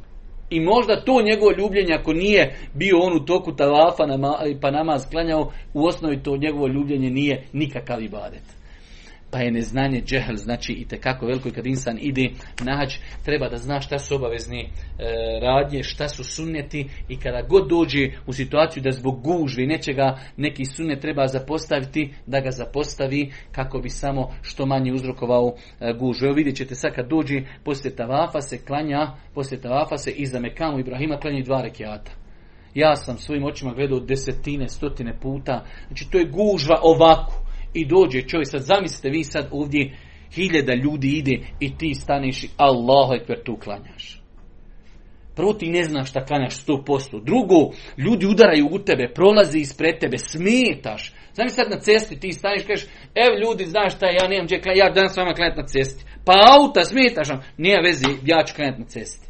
[0.49, 4.03] I možda to njegovo ljubljenje, ako nije bio on u toku talafa
[4.61, 8.62] pa namaz klanjao, u osnovi to njegovo ljubljenje nije nikakav ibadet
[9.33, 12.29] pa je neznanje džehl, znači i tekako veliko i kad insan ide
[12.63, 12.93] nađ,
[13.25, 14.69] treba da zna šta su obavezni e,
[15.41, 20.65] radnje, šta su sunneti i kada god dođe u situaciju da zbog gužvi nečega neki
[20.65, 26.25] sunnet treba zapostaviti, da ga zapostavi kako bi samo što manje uzrokovao e, gužvu.
[26.25, 30.79] Evo vidjet ćete sad kad dođe poslije tavafa se klanja, poslije tavafa se iza Mekamu
[30.79, 32.11] Ibrahima klanja dva rekiata.
[32.73, 35.65] Ja sam svojim očima gledao desetine, stotine puta.
[35.87, 37.42] Znači to je gužva ovako
[37.73, 39.97] i dođe čovjek, sad zamislite vi sad ovdje
[40.35, 44.23] hiljada ljudi ide i ti staneš i Allahu ekber tu klanjaš.
[45.35, 47.23] Prvo ti ne znaš šta klanjaš 100%.
[47.23, 51.13] Drugo, ljudi udaraju u tebe, prolazi ispred tebe, smetaš.
[51.33, 54.89] Znam sad na cesti ti staneš kažeš, evo ljudi, znaš šta, ja nemam gdje ja
[54.89, 56.05] danas s vama klanjati na cesti.
[56.25, 59.22] Pa auta, smetaš vam, nije vezi, ja ću klanjati na cesti.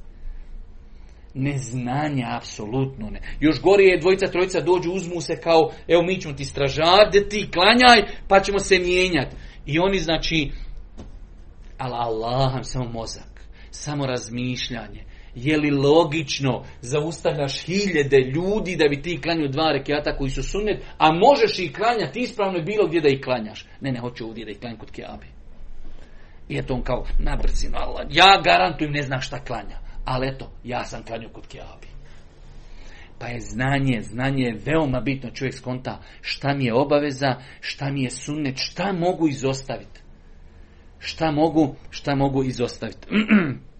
[1.34, 3.22] Neznanja, apsolutno ne.
[3.40, 7.50] Još gori je dvojica, trojica dođu, uzmu se kao, evo mi ćemo ti stražati, ti
[7.54, 9.36] klanjaj, pa ćemo se mijenjati.
[9.66, 10.52] I oni znači,
[11.78, 15.04] ali Allah, samo mozak, samo razmišljanje.
[15.36, 20.84] Je li logično zaustavljaš hiljede ljudi da bi ti klanjao dva rekiata koji su sunnet,
[20.98, 23.66] a možeš ih klanjati ispravno i bilo gdje da ih klanjaš.
[23.82, 25.28] Ne, ne, hoću ovdje da ih klanjam kod Kiabi.
[26.50, 29.80] I eto on kao, na brzinu, Allah, ja garantujem ne znam šta klanja.
[30.06, 31.88] Ali eto, ja sam klanio kod Kjabi.
[33.20, 35.30] Pa je znanje, znanje je veoma bitno.
[35.30, 40.02] Čovjek skonta šta mi je obaveza, šta mi je sunnet, šta mogu izostaviti.
[41.00, 43.08] Šta mogu, šta mogu izostaviti.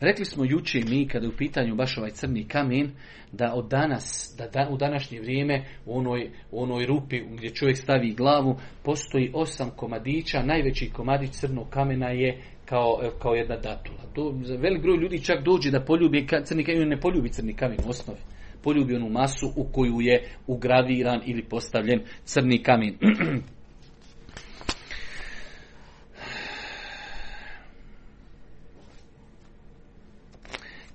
[0.00, 2.90] Rekli smo juče mi, kada je u pitanju baš ovaj crni kamen,
[3.32, 8.14] da od danas, da u današnje vrijeme u onoj, u onoj rupi gdje čovjek stavi
[8.14, 13.98] glavu, postoji osam komadića, najveći komadić crnog kamena je kao, kao jedna datula.
[14.14, 17.88] Do, velik broj ljudi čak dođe da poljubi crni kamen, ne poljubi crni kamen u
[17.88, 18.20] osnovi.
[18.62, 22.94] Poljubi onu masu u koju je ugraviran ili postavljen crni kamen.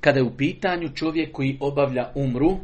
[0.06, 2.58] kada je u pitanju čovjek koji obavlja umru,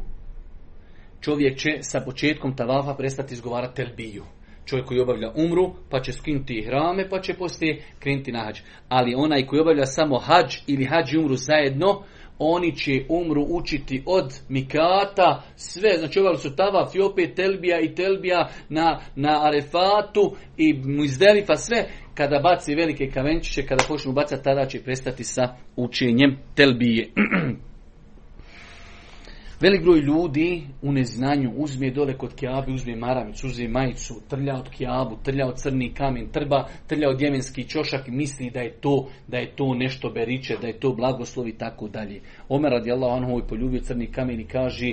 [1.20, 4.24] čovjek će sa početkom tavafa prestati izgovarati telbiju.
[4.64, 8.60] Čovjek koji obavlja umru, pa će skinuti hrame, pa će poslije krenuti na hađ.
[8.88, 12.02] Ali onaj koji obavlja samo hađ ili hađ i umru zajedno,
[12.38, 17.94] oni će umru učiti od mikata, sve, znači ovali su tavaf i opet telbija i
[17.94, 24.66] telbija na, na arefatu i muzdelifa, sve, kada baci velike kamenčiće, kada počnu bacati, tada
[24.66, 27.08] će prestati sa učenjem telbije.
[29.62, 34.70] Velik broj ljudi u neznanju uzme dole kod kjabe, uzme maramicu, uzme majicu, trlja od
[34.70, 39.08] kjabu, trlja od crni kamen, trba, trlja od jemenski čošak i misli da je to,
[39.28, 42.20] da je to nešto beriče, da je to blagoslov i tako dalje.
[42.48, 44.92] Omer radijallahu anhu je poljubio crni kamen i kaže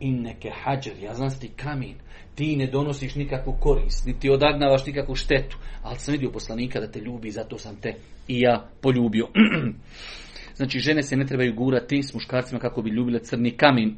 [0.00, 1.94] inneke hađer, ja znam ti kamen,
[2.34, 7.00] ti ne donosiš nikakvu korist, niti odagnavaš nikakvu štetu, ali sam vidio poslanika da te
[7.00, 7.94] ljubi, zato sam te
[8.28, 9.28] i ja poljubio.
[10.60, 13.96] znači žene se ne trebaju gurati s muškarcima kako bi ljubile crni kamen.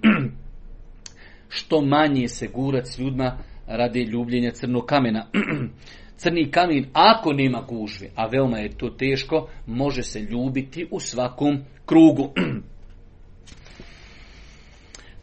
[1.56, 5.26] Što manje se gurat s ljudima radi ljubljenja crnog kamena.
[6.16, 11.58] Crni kamen, ako nema gužve, a veoma je to teško, može se ljubiti u svakom
[11.86, 12.32] krugu.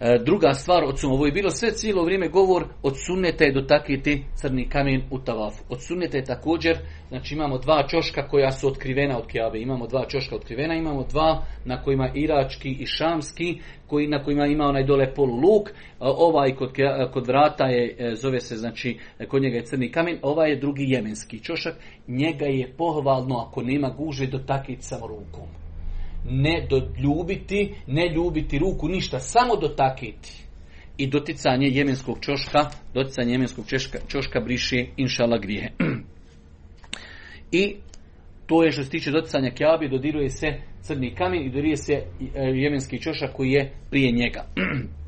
[0.01, 4.23] E, druga stvar od ovo je bilo sve cijelo vrijeme govor od sunneta je dotakiti
[4.35, 5.63] crni kamen u tavafu.
[5.69, 6.77] Od sunneta je također,
[7.09, 9.59] znači imamo dva čoška koja su otkrivena od kjabe.
[9.59, 14.65] Imamo dva čoška otkrivena, imamo dva na kojima irački i šamski, koji, na kojima ima
[14.65, 15.69] onaj dole polu luk.
[15.69, 16.73] E, ovaj kod,
[17.13, 20.19] kod vrata je, e, zove se, znači, kod njega je crni kamen.
[20.21, 21.75] Ovaj je drugi jemenski čošak.
[22.07, 25.58] Njega je pohvalno, ako nema guže, dotakiti samo rukom
[26.25, 26.67] ne
[27.03, 30.43] ljubiti, ne ljubiti ruku, ništa, samo dotakiti.
[30.97, 35.71] I doticanje jemenskog čoška, doticanje jemenskog čoška, čoška briše inšala grije.
[37.51, 37.75] I
[38.45, 40.47] to je što se tiče doticanja kjabi, dodiruje se
[40.81, 42.05] crni kamen i dodiruje se e,
[42.35, 44.45] jemenski čošak koji je prije njega.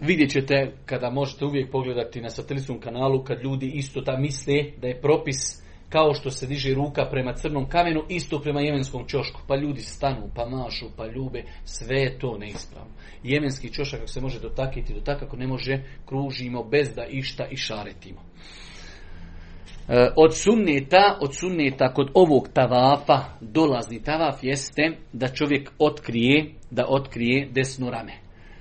[0.00, 4.86] Vidjet ćete kada možete uvijek pogledati na satelitskom kanalu kad ljudi isto ta misle da
[4.86, 9.40] je propis kao što se diže ruka prema crnom kamenu, isto prema jemenskom čošku.
[9.46, 12.90] Pa ljudi stanu, pa mašu, pa ljube, sve je to neispravno.
[13.22, 17.56] Jemenski čošak ako se može dotakiti, dotak ako ne može, kružimo bez da išta i
[17.56, 18.20] šaretimo.
[19.88, 26.86] E, od sunneta, od sunneta kod ovog tavafa, dolazni tavaf jeste da čovjek otkrije, da
[26.88, 28.12] otkrije desno rame.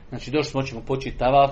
[0.09, 1.51] Znači došli smo, ćemo početi tavaf,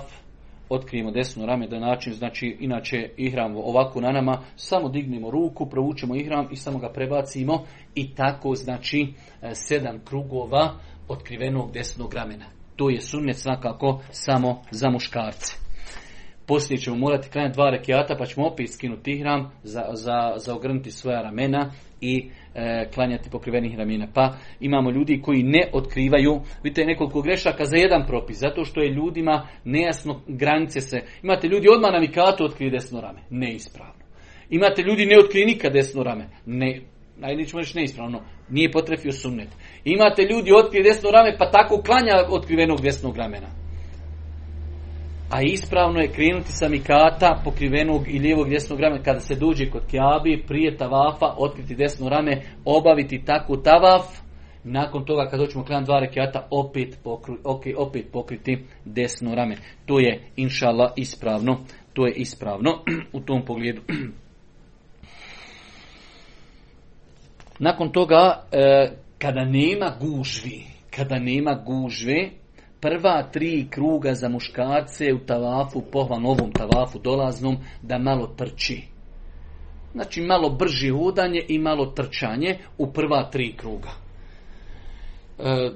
[0.68, 6.16] otkrijemo desno rame da način, znači inače ihram ovako na nama, samo dignemo ruku, provučemo
[6.16, 9.06] ihram i samo ga prebacimo i tako znači
[9.42, 10.74] e, sedam krugova
[11.08, 12.46] otkrivenog desnog ramena.
[12.76, 15.66] To je sunnet svakako samo za muškarce.
[16.46, 20.90] Poslije ćemo morati klanjati dva rekiata pa ćemo opet skinuti ihram za, za, za ogrnuti
[20.90, 24.06] svoja ramena i e, klanjati pokrivenih ramena.
[24.14, 28.90] Pa imamo ljudi koji ne otkrivaju, vidite nekoliko grešaka za jedan propis, zato što je
[28.90, 31.02] ljudima nejasno granice se.
[31.22, 33.94] Imate ljudi odmah na mikatu otkrije desno rame, neispravno.
[34.50, 36.80] Imate ljudi ne otkrije nikad desno rame, ne,
[37.16, 39.48] najde ćemo reći neispravno, nije potrefio sunnet.
[39.84, 43.65] Imate ljudi otkrije desno rame pa tako klanja otkrivenog desnog ramena
[45.30, 49.02] a ispravno je krenuti sa mikata pokrivenog i lijevog desnog ramena.
[49.02, 54.02] Kada se dođe kod kjabi prije tavafa otkriti desno rame obaviti takvu tavaf.
[54.64, 57.36] Nakon toga kad doćemo klan dva rekiata opet, pokru,
[57.76, 59.56] opet pokriti desno rame.
[59.86, 61.58] To je inšala ispravno.
[61.92, 62.82] To je ispravno.
[63.12, 63.82] U tom pogledu.
[67.58, 72.30] Nakon toga e, kada nema gužvi kada nema gužve
[72.80, 78.82] prva tri kruga za muškarce u tavafu, pohvalno ovom tavafu dolaznom, da malo trči.
[79.92, 83.90] Znači malo brži hodanje i malo trčanje u prva tri kruga.
[85.38, 85.70] E,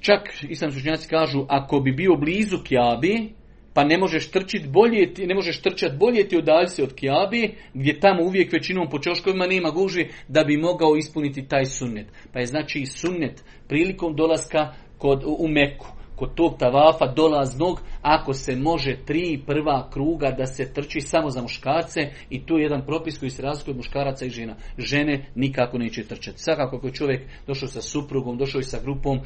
[0.00, 3.38] čak islam sučnjaci kažu, ako bi bio blizu kjabi,
[3.78, 8.00] pa ne možeš trčiti bolje, ne možeš trčati bolje ti udalji se od Kijabe, gdje
[8.00, 12.06] tamo uvijek većinom po čoškovima nema guži, da bi mogao ispuniti taj sunnet.
[12.32, 15.86] Pa je znači sunnet prilikom dolaska kod, u Meku
[16.18, 21.42] kod tog tavafa dolaznog, ako se može tri prva kruga da se trči samo za
[21.42, 24.54] muškarce i tu je jedan propis koji se razlikuje od muškaraca i žena.
[24.78, 26.42] Žene nikako neće trčati.
[26.42, 29.22] Svakako ako je čovjek došao sa suprugom, došao i sa grupom e,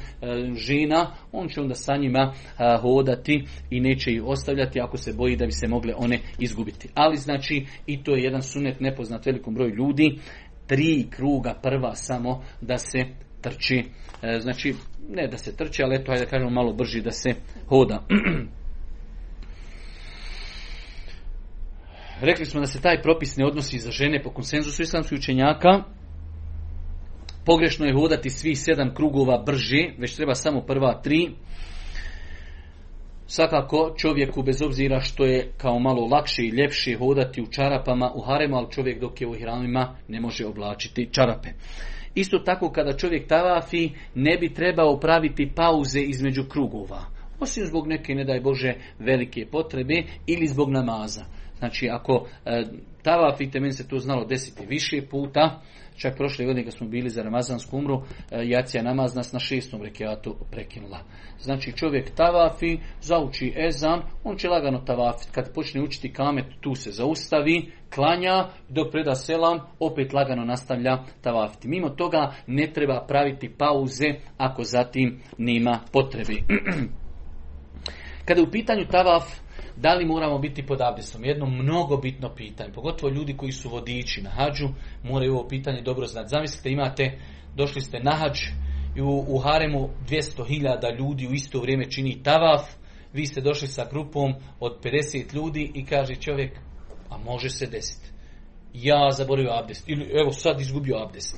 [0.54, 5.36] žena, on će onda sa njima e, hodati i neće ih ostavljati ako se boji
[5.36, 6.88] da bi se mogle one izgubiti.
[6.94, 10.18] Ali znači i to je jedan sunet nepoznat velikom broju ljudi,
[10.66, 12.98] tri kruga prva samo da se
[13.42, 13.84] trči.
[14.22, 14.74] E, znači,
[15.08, 17.34] ne da se trči, ali eto, hajde da kažemo malo brži da se
[17.68, 18.02] hoda.
[22.22, 25.82] Rekli smo da se taj propis ne odnosi za žene po konsenzusu islamskih učenjaka.
[27.44, 31.30] Pogrešno je hodati svih sedam krugova brže, već treba samo prva tri.
[33.26, 38.20] Svakako čovjeku bez obzira što je kao malo lakše i ljepše hodati u čarapama u
[38.20, 41.48] haremu, ali čovjek dok je u hramima ne može oblačiti čarape.
[42.14, 47.06] Isto tako kada čovjek tavafi ne bi trebao praviti pauze između krugova.
[47.40, 51.24] Osim zbog neke, ne daj Bože, velike potrebe ili zbog namaza.
[51.58, 52.64] Znači ako e,
[53.02, 55.60] tavafite, meni se to znalo desiti više puta,
[55.96, 59.82] čak prošle godine kad smo bili za Ramazansku umru, e, jacija namaz nas na šestom
[59.82, 60.98] rekiatu prekinula.
[61.40, 65.32] Znači čovjek tavafi, zauči ezan, on će lagano tavafiti.
[65.32, 71.68] Kad počne učiti kamet, tu se zaustavi, klanja, dok preda selam, opet lagano nastavlja tavafiti.
[71.68, 76.34] Mimo toga ne treba praviti pauze ako zatim nema potrebe.
[78.24, 79.24] Kada je u pitanju tavaf,
[79.76, 81.24] da li moramo biti pod abdestom?
[81.24, 84.68] Jedno mnogo bitno pitanje, pogotovo ljudi koji su vodiči na hađu,
[85.02, 86.28] moraju ovo pitanje dobro znati.
[86.28, 87.18] Zamislite, imate,
[87.56, 88.38] došli ste na hađ
[88.96, 92.62] i u, u haremu 200.000 ljudi u isto vrijeme čini tavaf,
[93.12, 96.58] vi ste došli sa grupom od 50 ljudi i kaže čovjek,
[97.10, 98.08] a može se desiti.
[98.74, 99.88] Ja zaboravio abdest.
[99.88, 101.36] Ili evo sad izgubio abdest.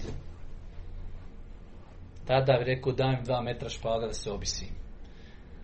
[2.26, 4.66] Tada bi rekao dajem dva metra špaga da se obisi.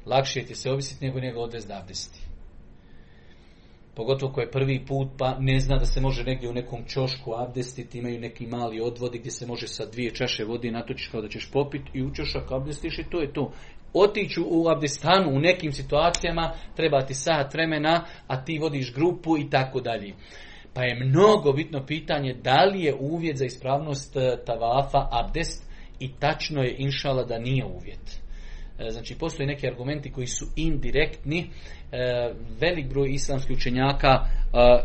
[0.06, 2.30] Lakše ti se obisiti nego njega odvez da abdesti.
[3.94, 7.35] Pogotovo ko je prvi put pa ne zna da se može negdje u nekom čošku
[7.37, 11.29] abdestiti, imaju neki mali odvodi gdje se može sa dvije čaše vode natočiš kao da
[11.29, 13.53] ćeš popiti i u čošak abdestiš i to je to.
[13.94, 19.50] Otiću u abdestanu u nekim situacijama treba ti sat vremena, a ti vodiš grupu i
[19.50, 20.14] tako dalje.
[20.74, 26.11] Pa je mnogo bitno pitanje da li je uvjet za ispravnost eh, tavafa abdest i
[26.20, 28.20] tačno je inšala da nije uvjet.
[28.81, 31.47] E, znači, postoje neki argumenti koji su indirektni.
[31.93, 31.97] E,
[32.61, 34.25] velik broj islamskih učenjaka e,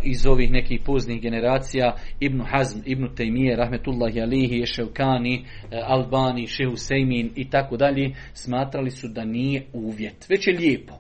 [0.04, 5.46] iz ovih nekih poznih generacija, Ibn Hazm, Ibn Taymiye, Rahmetullahi Alihi, Eševkani,
[5.84, 10.30] Albani, Šehu Sejmin i tako dalje, smatrali su da nije uvjet.
[10.30, 10.94] Već je lijepo.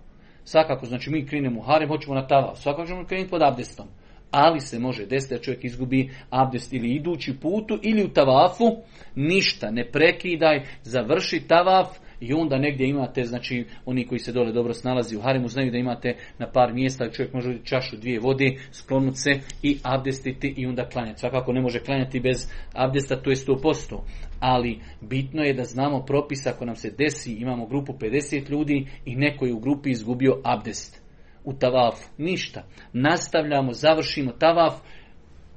[0.43, 2.55] Svakako, znači mi krenemo u harem, hoćemo na tava.
[2.55, 3.87] Svakako ćemo krenuti pod abdestom.
[4.31, 8.65] Ali se može desiti da čovjek izgubi abdest ili idući putu ili u tavafu.
[9.15, 11.87] Ništa, ne prekidaj, završi tavaf,
[12.19, 15.77] i onda negdje imate, znači oni koji se dole dobro snalazi u haremu znaju da
[15.77, 19.31] imate na par mjesta čovjek može čašu dvije vode, sklonuti se
[19.63, 21.19] i abdestiti i onda klanjati.
[21.19, 23.99] Svakako ne može klanjati bez abdesta, to je 100%.
[24.39, 29.15] Ali bitno je da znamo propis ako nam se desi, imamo grupu 50 ljudi i
[29.15, 31.05] neko je u grupi izgubio abdest
[31.43, 32.09] u tavafu.
[32.17, 32.63] Ništa.
[32.93, 34.73] Nastavljamo, završimo tavaf,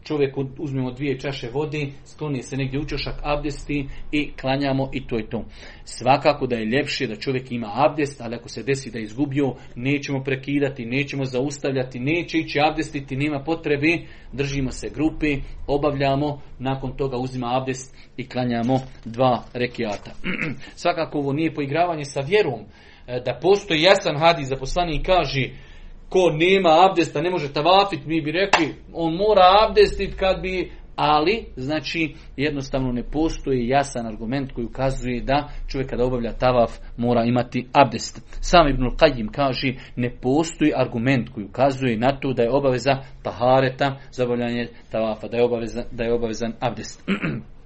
[0.05, 5.31] čovjek uzmemo dvije čaše vode, skloni se negdje učošak abdesti i klanjamo i to je
[5.31, 5.45] to.
[5.85, 9.55] Svakako da je ljepše da čovjek ima abdest, ali ako se desi da je izgubio,
[9.77, 13.99] nećemo prekidati, nećemo zaustavljati, neće ići abdestiti, nema potrebe,
[14.33, 20.11] držimo se grupe, obavljamo, nakon toga uzima abdest i klanjamo dva rekiata.
[20.83, 22.61] Svakako ovo nije poigravanje sa vjerom,
[23.07, 25.68] e, da postoji jasan hadis za poslanik kaže
[26.09, 31.45] ko nema abdesta ne može tavafit, mi bi rekli on mora abdestit kad bi ali,
[31.57, 37.67] znači, jednostavno ne postoji jasan argument koji ukazuje da čovjek kada obavlja tavaf mora imati
[37.73, 38.21] abdest.
[38.41, 43.99] Sam Ibn Qajim kaže, ne postoji argument koji ukazuje na to da je obaveza tahareta
[44.11, 47.03] za obavljanje tavafa, da je, obaveza, da je obavezan abdest.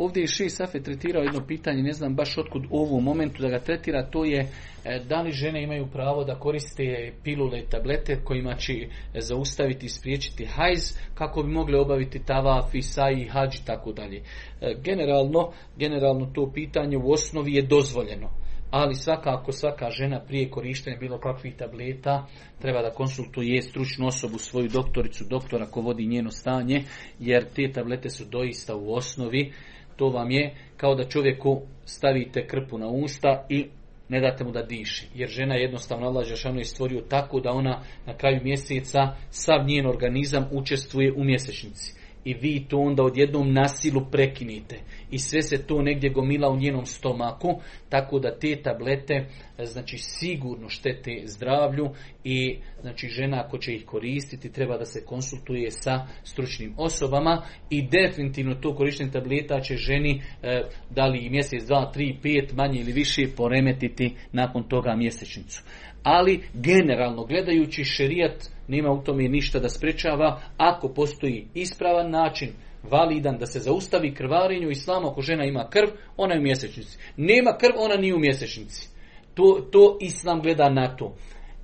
[0.00, 3.48] Ovdje je Ši Safe tretirao jedno pitanje, ne znam baš otkud u ovom momentu da
[3.48, 8.20] ga tretira, to je e, da li žene imaju pravo da koriste pilule i tablete
[8.24, 8.72] kojima će
[9.18, 14.22] zaustaviti i spriječiti hajz kako bi mogli obaviti tavaf, isai, hađ i tako dalje.
[14.60, 18.30] E, generalno, generalno to pitanje u osnovi je dozvoljeno.
[18.70, 22.26] ali svakako svaka žena prije korištenja bilo kakvih tableta
[22.60, 26.82] treba da konsultuje stručnu osobu, svoju doktoricu, doktora ko vodi njeno stanje,
[27.18, 29.52] jer te tablete su doista u osnovi,
[30.00, 33.66] to vam je kao da čovjeku stavite krpu na usta i
[34.08, 35.06] ne date mu da diši.
[35.14, 39.86] Jer žena jednostavno Allah Žešanu je stvorio tako da ona na kraju mjeseca sav njen
[39.86, 41.94] organizam učestvuje u mjesečnici
[42.24, 44.80] i vi to onda odjednom nasilu prekinite.
[45.10, 49.26] I sve se to negdje gomila u njenom stomaku, tako da te tablete
[49.64, 51.90] znači sigurno štete zdravlju
[52.24, 57.82] i znači žena ako će ih koristiti treba da se konsultuje sa stručnim osobama i
[57.82, 62.92] definitivno to korištenje tableta će ženi e, da li mjesec, dva, tri, pet, manje ili
[62.92, 65.62] više poremetiti nakon toga mjesečnicu
[66.02, 72.48] ali generalno gledajući šerijat nema u tome ništa da sprečava ako postoji ispravan način
[72.82, 76.98] validan da se zaustavi krvarenju u islamu ako žena ima krv, ona je u mjesečnici.
[77.16, 78.88] Nema krv, ona nije u mjesečnici.
[79.34, 81.16] To, to islam gleda na to.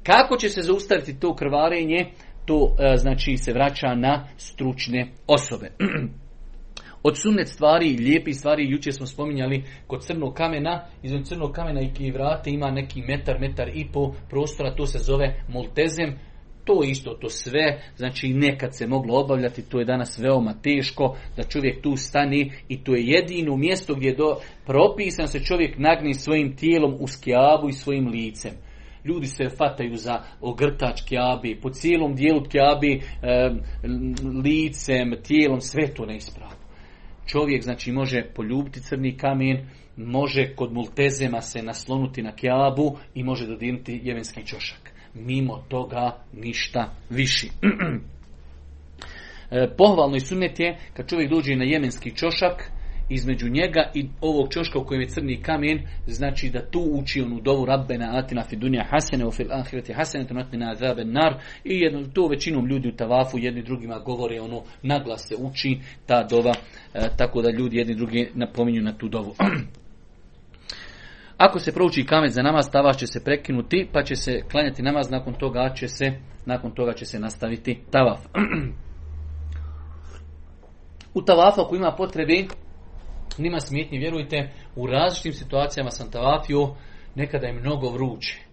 [0.02, 2.06] Kako će se zaustaviti to krvarenje,
[2.46, 5.70] to e, znači se vraća na stručne osobe.
[7.02, 12.10] Od sunnet stvari, lijepi stvari, jučer smo spominjali kod crnog kamena, između crnog kamena i
[12.10, 16.18] vrate ima neki metar, metar i po prostora, to se zove multezem,
[16.66, 21.42] to isto, to sve, znači nekad se moglo obavljati, to je danas veoma teško da
[21.42, 24.36] čovjek tu stani i to je jedino mjesto gdje je do,
[24.66, 28.52] propisan se čovjek nagni svojim tijelom u skjabu i svojim licem.
[29.04, 33.00] Ljudi se fataju za ogrtač kjabi, po cijelom dijelu kjabi,
[34.44, 36.55] licem, tijelom, sve to neispravno.
[37.26, 39.66] Čovjek znači može poljubiti crni kamen,
[39.96, 44.92] može kod multezema se naslonuti na kjabu i može dodirnuti jemenski čošak.
[45.14, 47.50] Mimo toga ništa viši.
[49.50, 52.70] E, pohvalno i sunet je kad čovjek dođe na jemenski čošak,
[53.08, 57.40] između njega i ovog čoška u kojem je crni kamen, znači da tu uči onu
[57.40, 61.34] dovu Rabbena atina fi dunja hasene u fil ahireti hasene na azaben nar
[61.64, 66.22] i jedno, to većinom ljudi u tavafu jedni drugima govore ono naglas se uči ta
[66.22, 66.54] dova
[66.94, 69.34] e, tako da ljudi jedni drugi napominju na tu dovu.
[71.36, 75.10] Ako se prouči kamen za namaz, tavaf će se prekinuti, pa će se klanjati namaz,
[75.10, 76.12] nakon toga će se,
[76.46, 78.20] nakon toga će se nastaviti tavaf.
[81.14, 82.44] U tavafu ako ima potrebe,
[83.38, 86.74] nima smetnje, vjerujte, u različitim situacijama sam tavafio,
[87.14, 88.46] nekada je mnogo vruće.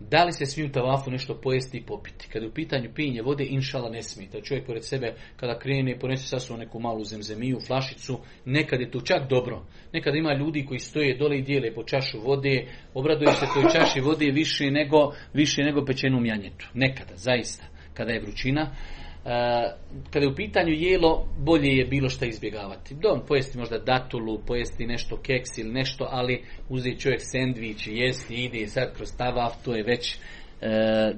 [0.00, 2.28] Da li se smije u tavafu nešto pojesti i popiti?
[2.32, 4.28] Kada je u pitanju pijenje vode, inšala ne smije.
[4.32, 9.00] Da čovjek pored sebe, kada krene, ponese sasvom neku malu zemzemiju, flašicu, nekad je to
[9.00, 9.66] čak dobro.
[9.92, 14.00] Nekad ima ljudi koji stoje dole i dijele po čašu vode, obraduju se toj čaši
[14.00, 16.66] vode više nego, više nego pečenom janjetu.
[16.74, 17.64] Nekada, zaista,
[17.94, 18.70] kada je vrućina.
[19.24, 19.30] E,
[20.10, 22.94] kada je u pitanju jelo, bolje je bilo što izbjegavati.
[22.94, 28.66] Dom, pojesti možda datulu, pojesti nešto keks ili nešto, ali uzeti čovjek sendvič, jesti, ide
[28.66, 30.18] sad kroz tavaf, to je već e,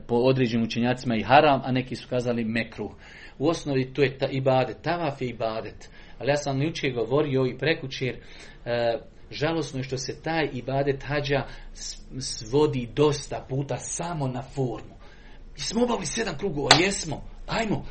[0.06, 2.90] po određenim učenjacima i haram, a neki su kazali mekru.
[3.38, 5.90] U osnovi to je ta ibadet, tavaf je ibadet.
[6.18, 8.16] Ali ja sam jučer govorio i prekućer,
[8.64, 8.98] e,
[9.30, 11.42] žalosno je što se taj ibadet hađa
[12.20, 14.94] svodi dosta puta samo na formu.
[15.54, 17.84] Mi smo obavili sedam krugova, jesmo, Ajmo,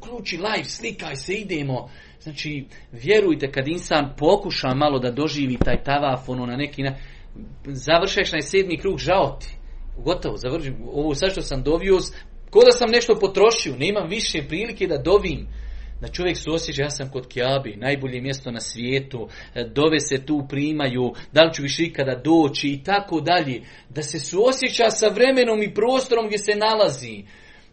[0.00, 1.90] ključi live, slikaj se, idemo.
[2.20, 6.94] Znači, vjerujte, kad insan pokuša malo da doživi taj tavaf, ono na neki na...
[7.64, 9.56] Završeš na sedmi krug, žao ti.
[10.04, 10.76] Gotovo, završim.
[10.92, 11.98] Ovo sad što sam dovio,
[12.50, 15.46] ko da sam nešto potrošio, nemam više prilike da dovim.
[16.00, 20.26] Da čovjek se osjeća, ja sam kod Kjabi, najbolje mjesto na svijetu, e, dove se
[20.26, 23.62] tu primaju, da li ću više ikada doći i tako dalje.
[23.88, 27.24] Da se suosjeća sa vremenom i prostorom gdje se nalazi.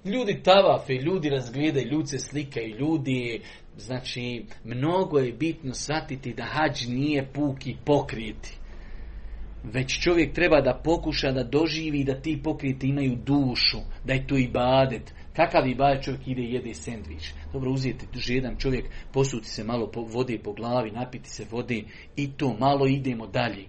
[0.06, 3.42] Ljudi tavafe, ljudi razgledaju, ljudi se slikaju, ljudi...
[3.78, 8.58] Znači, mnogo je bitno shvatiti da hađ nije puki pokrijeti.
[9.64, 14.38] Već čovjek treba da pokuša da doživi da ti pokrijeti imaju dušu, da je to
[14.38, 15.14] ibadet.
[15.36, 17.34] Kakav ibadet čovjek ide i jede sendvič.
[17.54, 17.72] Dobro,
[18.14, 21.84] duže jedan čovjek, posuti se malo vode po glavi, napiti se vode
[22.16, 23.66] i to malo idemo dalje.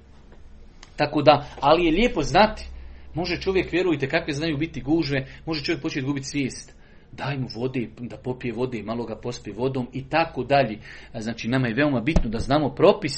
[0.96, 2.68] Tako da, ali je lijepo znati
[3.16, 6.76] Može čovjek, vjerujte, kakve znaju biti gužve, može čovjek početi gubiti svijest.
[7.12, 10.78] Daj mu vode, da popije vode, malo ga pospi vodom i tako dalje.
[11.14, 13.12] Znači, nama je veoma bitno da znamo propis,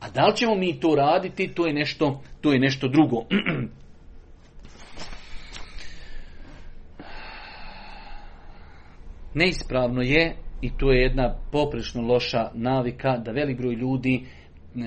[0.00, 3.16] a da li ćemo mi to raditi, to je nešto, to je nešto drugo.
[9.34, 14.26] Neispravno je, i to je jedna poprilično loša navika, da velik broj ljudi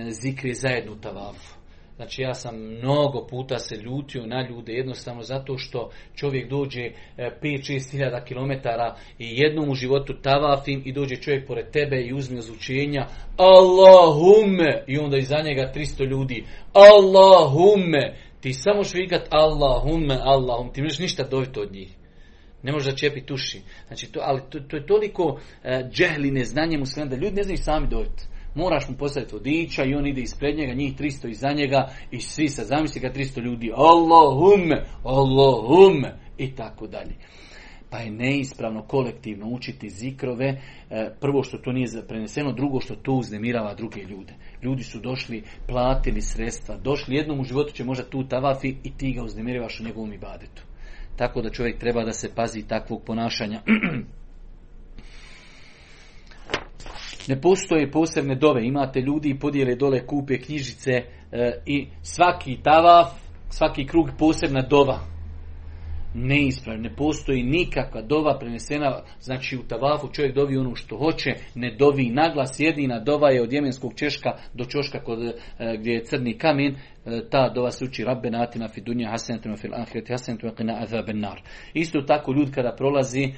[0.09, 1.54] zikri zajedno tavafu
[1.95, 6.81] Znači ja sam mnogo puta se ljutio na ljude jednostavno zato što čovjek dođe
[7.17, 12.41] 5-6 hiljada kilometara i jednom u životu tavafim i dođe čovjek pored tebe i uzme
[12.41, 13.05] zvučenja
[13.37, 20.99] Allahumme i onda iza njega 300 ljudi Allahumme ti samo švigat Allahumme Allahum ti možeš
[20.99, 21.89] ništa dobiti od njih
[22.63, 23.61] ne može da čepi tuši.
[23.87, 25.39] Znači, to, ali to, to je toliko uh,
[25.91, 28.23] džehli neznanje muslima da ljudi ne znaju sami dobiti
[28.55, 32.49] moraš mu postaviti vodiča i on ide ispred njega, njih 300 iza njega i svi
[32.49, 37.15] sa zamisli ga 300 ljudi Allahumme, Allahumme i tako dalje.
[37.89, 40.59] Pa je neispravno kolektivno učiti zikrove, e,
[41.21, 44.33] prvo što to nije preneseno, drugo što to uznemirava druge ljude.
[44.63, 49.13] Ljudi su došli, platili sredstva, došli jednom u životu će možda tu tavafi i ti
[49.13, 50.63] ga uznemiravaš u njegovom ibadetu.
[51.15, 53.61] Tako da čovjek treba da se pazi takvog ponašanja.
[57.27, 58.65] Ne postoje posebne dove.
[58.65, 61.05] Imate ljudi i podijele dole kupe knjižice e,
[61.65, 63.07] i svaki tavaf,
[63.49, 64.99] svaki krug posebna dova.
[66.13, 66.83] Neispravno.
[66.83, 69.01] Ne postoji nikakva dova prenesena.
[69.19, 71.33] Znači u tavafu čovjek dovi ono što hoće.
[71.55, 72.59] Ne dovi naglas.
[72.59, 75.33] Jedina dova je od jemenskog češka do čoška kod, e,
[75.77, 76.75] gdje je crni kamen.
[77.05, 81.19] E, ta dova se uči Rabbena atina fi dunja hasenatima fil ahireti hasenatima qina azaben
[81.19, 81.41] nar.
[81.73, 83.33] Isto tako ljud kada prolazi e,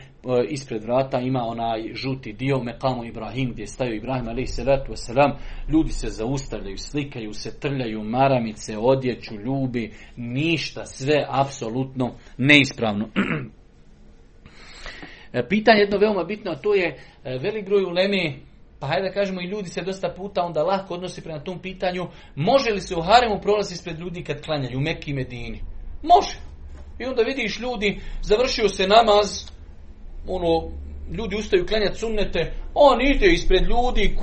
[0.50, 5.36] ispred vrata ima onaj žuti dio Mekamu Ibrahim gdje je stavio Ibrahim alaih salatu wasalam.
[5.70, 13.10] Ljudi se zaustavljaju, slikaju se, trljaju maramice, odjeću, ljubi, ništa, sve apsolutno neispravno.
[15.34, 18.47] E, pitanje jedno veoma bitno, a to je velik broj ulemi
[18.80, 22.08] pa hajde da kažemo i ljudi se dosta puta onda lahko odnosi prema tom pitanju,
[22.36, 25.62] može li se u haremu prolazi ispred ljudi kad klanjaju u Mekki Medini?
[26.04, 26.40] Može.
[27.00, 29.52] I onda vidiš ljudi, završio se namaz,
[30.28, 30.72] ono,
[31.12, 34.16] ljudi ustaju klanjati sunnete, on ide ispred ljudi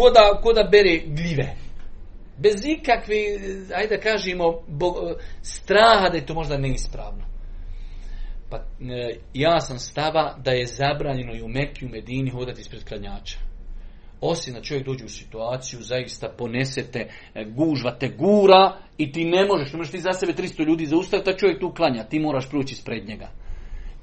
[0.43, 1.55] koda, bere gljive.
[2.39, 3.17] Bez ikakve,
[3.75, 4.63] ajde da kažemo,
[5.43, 7.25] straha da je to možda neispravno.
[8.51, 12.85] Pa e, ja sam stava da je zabranjeno i u Mekki u Medini hodati ispred
[12.85, 13.39] klanjača.
[14.27, 19.47] Osim da čovjek dođe u situaciju, zaista ponesete, e, gužva te gura i ti ne
[19.47, 22.51] možeš, ne možeš ti za sebe 300 ljudi zaustaviti, a čovjek tu klanja, ti moraš
[22.51, 23.29] proći ispred njega.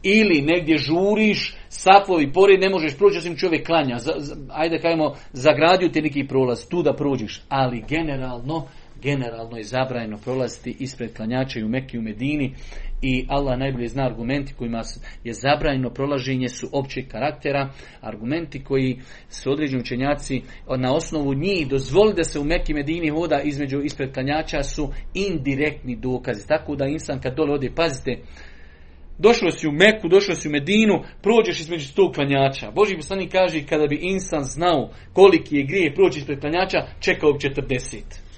[0.04, 4.00] Ili negdje žuriš, saflovi pored, ne možeš proći, osim čovjek klanja.
[4.00, 7.42] Z, z, ajde kajmo, zagradio ti neki prolaz, tu da prođeš.
[7.50, 8.68] Ali generalno,
[9.02, 12.54] generalno je zabranjeno prolaziti ispred klanjača i u Mekki u Medini
[13.02, 14.82] i Allah najbolje zna argumenti kojima
[15.24, 17.70] je zabranjeno prolaženje su općeg karaktera,
[18.02, 19.00] argumenti koji
[19.30, 20.42] su određeni učenjaci
[20.78, 25.96] na osnovu njih dozvoli da se u Mekki Medini hoda između ispred klanjača su indirektni
[25.96, 26.48] dokazi.
[26.48, 28.18] Tako da insan kad dole ode, pazite,
[29.18, 32.72] Došlo si u Meku, došlo si u Medinu, prođeš između sto klanjača.
[32.72, 37.40] Boži poslanik kaže kada bi insan znao koliki je grije proći ispred klanjača, čekao bi
[37.40, 38.31] 40.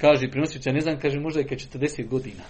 [0.00, 2.42] Kaže prenosica, ne znam, kaže možda je kad 40 godina.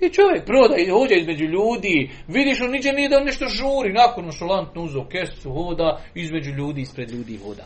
[0.00, 4.32] I čovjek proda i hođa između ljudi, vidiš on niđe nije da nešto žuri, nakon
[4.32, 7.64] šolantno uzo kesu hoda, između ljudi, ispred ljudi hoda.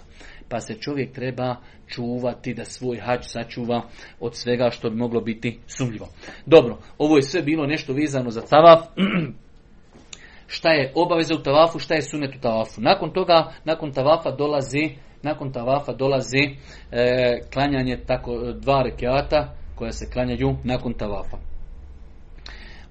[0.48, 1.56] Pa se čovjek treba
[1.88, 3.82] čuvati da svoj hač sačuva
[4.20, 6.08] od svega što bi moglo biti sumljivo.
[6.46, 8.80] Dobro, ovo je sve bilo nešto vezano za tavaf.
[10.54, 12.80] šta je obaveza u tavafu, šta je sunet u tavafu.
[12.80, 14.90] Nakon toga, nakon tavafa dolazi
[15.22, 16.56] nakon tavafa dolazi
[16.90, 21.52] e, klanjanje tako dva rekiata koja se klanjaju nakon tavafa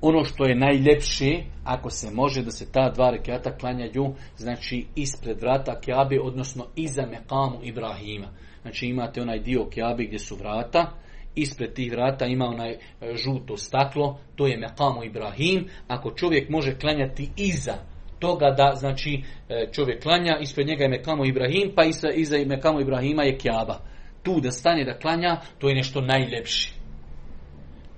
[0.01, 5.41] ono što je najljepše, ako se može da se ta dva rekiata klanjaju, znači ispred
[5.41, 8.27] vrata Kjabe, odnosno iza Mekamu Ibrahima.
[8.61, 10.91] Znači imate onaj dio Kjabe gdje su vrata,
[11.35, 12.77] ispred tih vrata ima onaj e,
[13.15, 15.67] žuto staklo, to je Mekamu Ibrahim.
[15.87, 17.73] Ako čovjek može klanjati iza
[18.21, 22.81] toga da znači e, čovjek klanja, ispred njega je Mekamu Ibrahim, pa iza, iza Mekamu
[22.81, 23.77] Ibrahima je Kjaba.
[24.23, 26.81] Tu da stane da klanja, to je nešto najljepše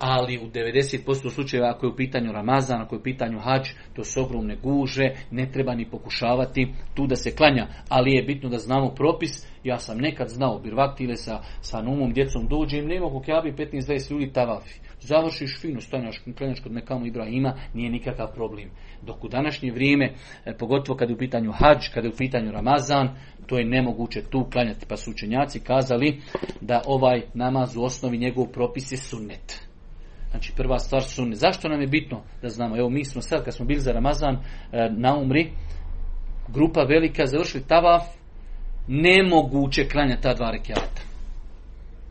[0.06, 4.04] ali u 90% slučajeva ako je u pitanju Ramazan, ako je u pitanju hađ, to
[4.04, 8.58] su ogromne guže, ne treba ni pokušavati tu da se klanja, ali je bitno da
[8.58, 13.52] znamo propis, ja sam nekad znao, birvaktile sa, sa numom, djecom dođem, ne mogu kjabi
[13.52, 14.80] 15-20 ljudi tavafi.
[15.04, 18.70] Završiš fino, stanjaš, klanjaš kod Mekamu Ibrahima, nije nikakav problem.
[19.02, 20.14] Dok u današnje vrijeme,
[20.46, 23.16] e, pogotovo kad je u pitanju hađ, kad je u pitanju Ramazan,
[23.48, 24.86] to je nemoguće tu klanjati.
[24.90, 26.22] Pa su učenjaci kazali
[26.62, 29.68] da ovaj namaz u osnovi njegov propis je sunnet.
[30.32, 31.36] Znači prva stvar sunne.
[31.36, 32.78] Zašto nam je bitno da znamo?
[32.78, 35.52] Evo mi smo sad kad smo bili za Ramazan e, na umri,
[36.48, 38.04] grupa velika završili tavaf,
[38.88, 41.13] nemoguće klanja ta dva rekiata.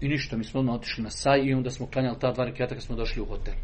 [0.03, 2.75] I ništa, mi smo odmah otišli na saj i onda smo klanjali ta dva rekiata
[2.75, 3.55] kad smo došli u hotel.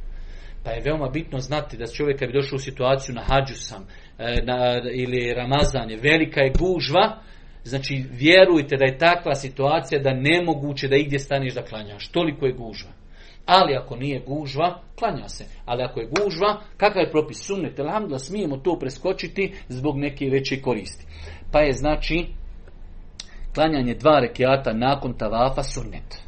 [0.65, 3.87] Pa je veoma bitno znati da čovjek kad bi došao u situaciju na hađu sam
[4.19, 7.19] e, na, ili Ramazan je velika je gužva,
[7.65, 12.09] znači vjerujte da je takva situacija da nemoguće da igdje staneš da klanjaš.
[12.09, 12.91] Toliko je gužva.
[13.47, 15.45] Ali ako nije gužva, klanja se.
[15.65, 17.79] Ali ako je gužva, kakav je propis sunnet?
[17.79, 21.07] Alhamdulillah, smijemo to preskočiti zbog neke veće koristi.
[21.53, 22.27] Pa je znači
[23.55, 26.28] klanjanje dva rekiata nakon tavafa sunnet.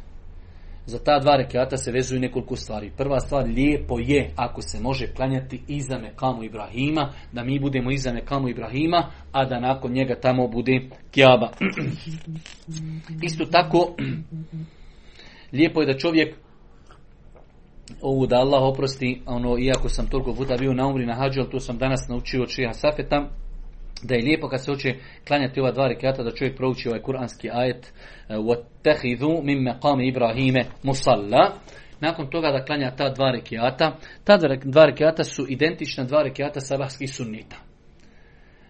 [0.91, 2.91] Za ta dva rekiata se vezuju nekoliko stvari.
[2.97, 8.13] Prva stvar, lijepo je ako se može klanjati iza Mekamu Ibrahima, da mi budemo iza
[8.13, 11.51] Mekamu Ibrahima, a da nakon njega tamo bude Kjaba.
[13.27, 13.95] Isto tako,
[15.57, 16.35] lijepo je da čovjek
[18.01, 21.49] ovu da Allah oprosti, ono, iako sam toliko puta bio na umri na hađu, ali
[21.49, 23.29] to sam danas naučio od šeha Safeta,
[24.02, 24.94] da je lijepo kad se hoće
[25.26, 27.92] klanjati ova dva rekata da čovjek prouči ovaj kuranski ajet
[28.28, 31.52] وَتَّخِذُوا مِنْ مَقَامِ Ibrahime musalla.
[32.00, 37.14] Nakon toga da klanja ta dva rekiata, ta dva rekiata su identična dva rekiata sabahskih
[37.14, 37.56] sunnita.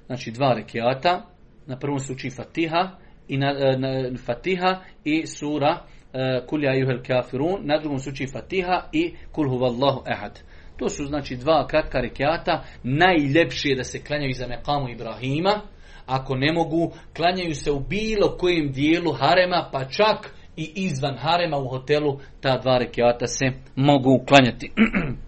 [0.07, 1.27] Znači dva rekiata,
[1.67, 2.91] na prvom se uči Fatiha
[3.29, 8.27] i na, e, na Fatiha i sura uh, Kul ja kafirun, na drugom se uči
[8.33, 10.41] Fatiha i Kul huvallahu ehad.
[10.82, 15.62] To su znači dva kratka rekiata, najljepše je da se klanjaju za mekamu Ibrahima,
[16.06, 21.58] ako ne mogu, klanjaju se u bilo kojem dijelu harema, pa čak i izvan harema
[21.58, 24.72] u hotelu, ta dva rekiata se mogu klanjati.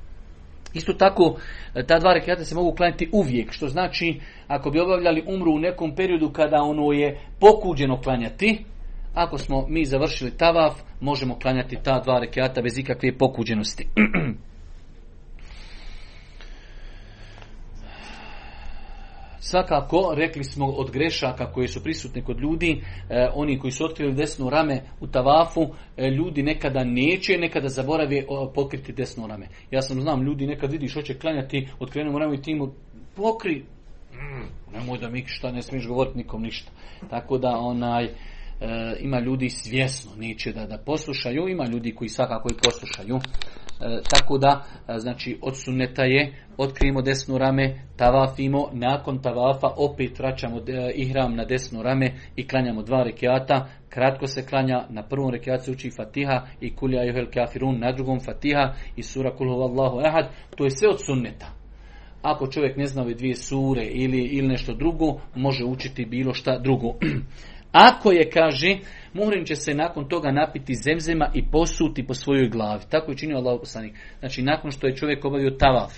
[0.79, 1.35] Isto tako,
[1.87, 5.95] ta dva rekiata se mogu klanjati uvijek, što znači, ako bi obavljali umru u nekom
[5.95, 8.65] periodu kada ono je pokuđeno klanjati,
[9.13, 13.87] ako smo mi završili tavaf, možemo klanjati ta dva rekiata bez ikakve pokuđenosti.
[19.45, 24.13] Svakako, rekli smo od grešaka koji su prisutni kod ljudi, e, oni koji su otkrili
[24.13, 25.61] desno rame u tavafu,
[25.97, 28.23] e, ljudi nekada neće, nekada zaborave
[28.55, 29.47] pokriti desno rame.
[29.71, 32.71] Ja sam znam, ljudi nekad vidiš, hoće klanjati, otkrenemo rame i ti mu
[33.15, 33.65] pokri,
[34.13, 36.71] mm, nemoj da mi šta ne smiješ govoriti nikom ništa.
[37.09, 38.09] Tako da onaj,
[38.63, 43.19] E, ima ljudi svjesno neće da, da poslušaju, ima ljudi koji svakako i poslušaju.
[43.83, 50.19] E, tako da, e, znači, od suneta je, otkrijemo desnu rame, tavafimo, nakon tavafa opet
[50.19, 50.61] vraćamo
[50.95, 55.91] ihram na desnu rame i klanjamo dva rekiata, kratko se klanja, na prvom rekiatu uči
[55.97, 60.25] Fatiha i Kulja Juhel Kafirun, na drugom Fatiha i sura Kulhu Allahu Ehad,
[60.55, 61.47] to je sve od sunneta.
[62.21, 66.59] Ako čovjek ne zna ove dvije sure ili, ili nešto drugo, može učiti bilo šta
[66.59, 66.93] drugo.
[67.73, 68.77] Ako je, kaže,
[69.13, 72.81] muhrim će se nakon toga napiti zemzema i posuti po svojoj glavi.
[72.89, 73.95] Tako je činio Allah poslanik.
[74.19, 75.93] Znači, nakon što je čovjek obavio tavaf,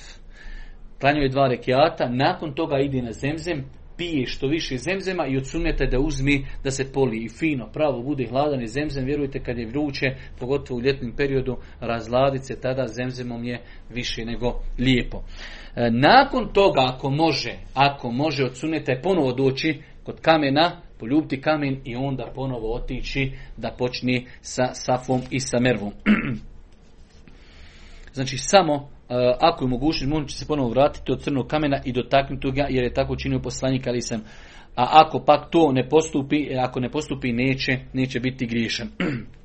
[1.00, 3.66] klanjao je dva rekiata, nakon toga ide na zemzem,
[3.98, 8.28] pije što više zemzema i odsunete da uzmi da se poli i fino, pravo bude
[8.28, 10.06] hladan i zemzem, vjerujte kad je vruće,
[10.40, 15.24] pogotovo u ljetnom periodu, razladit se tada zemzemom je više nego lijepo.
[15.76, 21.96] E, nakon toga, ako može, ako može odsunete ponovo doći kod kamena, poljubiti kamen i
[21.96, 25.92] onda ponovo otići da počne sa safom i sa mervom.
[28.16, 28.90] znači samo uh,
[29.40, 32.94] ako je mogućnost, može se ponovo vratiti od crnog kamena i dotaknuti ga jer je
[32.94, 34.22] tako činio poslanik ali sam
[34.76, 38.88] a ako pak to ne postupi, ako ne postupi neće, neće biti griješan.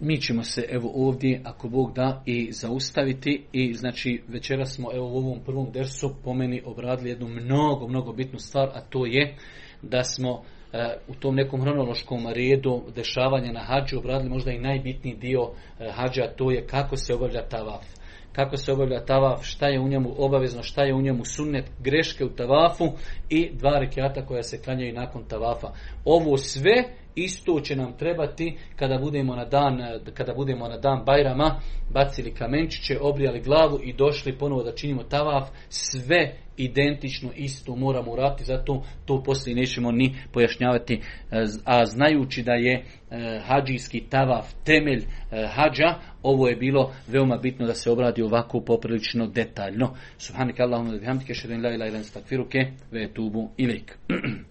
[0.00, 5.06] mi ćemo se evo ovdje, ako Bog da, i zaustaviti i znači večera smo evo
[5.06, 9.34] u ovom prvom dersu po meni obradili jednu mnogo, mnogo bitnu stvar, a to je
[9.82, 10.42] da smo
[10.72, 15.50] e, u tom nekom hronološkom redu dešavanja na hađu obradili možda i najbitniji dio uh,
[15.90, 17.84] hađa, to je kako se obavlja tavaf.
[18.32, 22.24] Kako se obavlja tavaf, šta je u njemu obavezno, šta je u njemu sunnet, greške
[22.24, 22.84] u tavafu
[23.28, 25.68] i dva rekiata koja se klanjaju nakon tavafa.
[26.04, 26.84] Ovo sve
[27.24, 29.78] Isto će nam trebati kada budemo na dan,
[30.14, 31.60] kada budemo na dan Bajrama,
[31.90, 38.44] bacili kamenčiće, obrijali glavu i došli ponovo da činimo tavaf, sve identično isto moramo uraditi,
[38.44, 41.00] zato to poslije nećemo ni pojašnjavati,
[41.64, 47.66] a znajući da je e, hađijski tavaf temelj e, hađa, ovo je bilo veoma bitno
[47.66, 49.94] da se obradi ovako poprilično detaljno.
[50.18, 52.02] Subhanak Allahumma da bihamdike, šedin la ilaha
[52.90, 53.50] ve tubu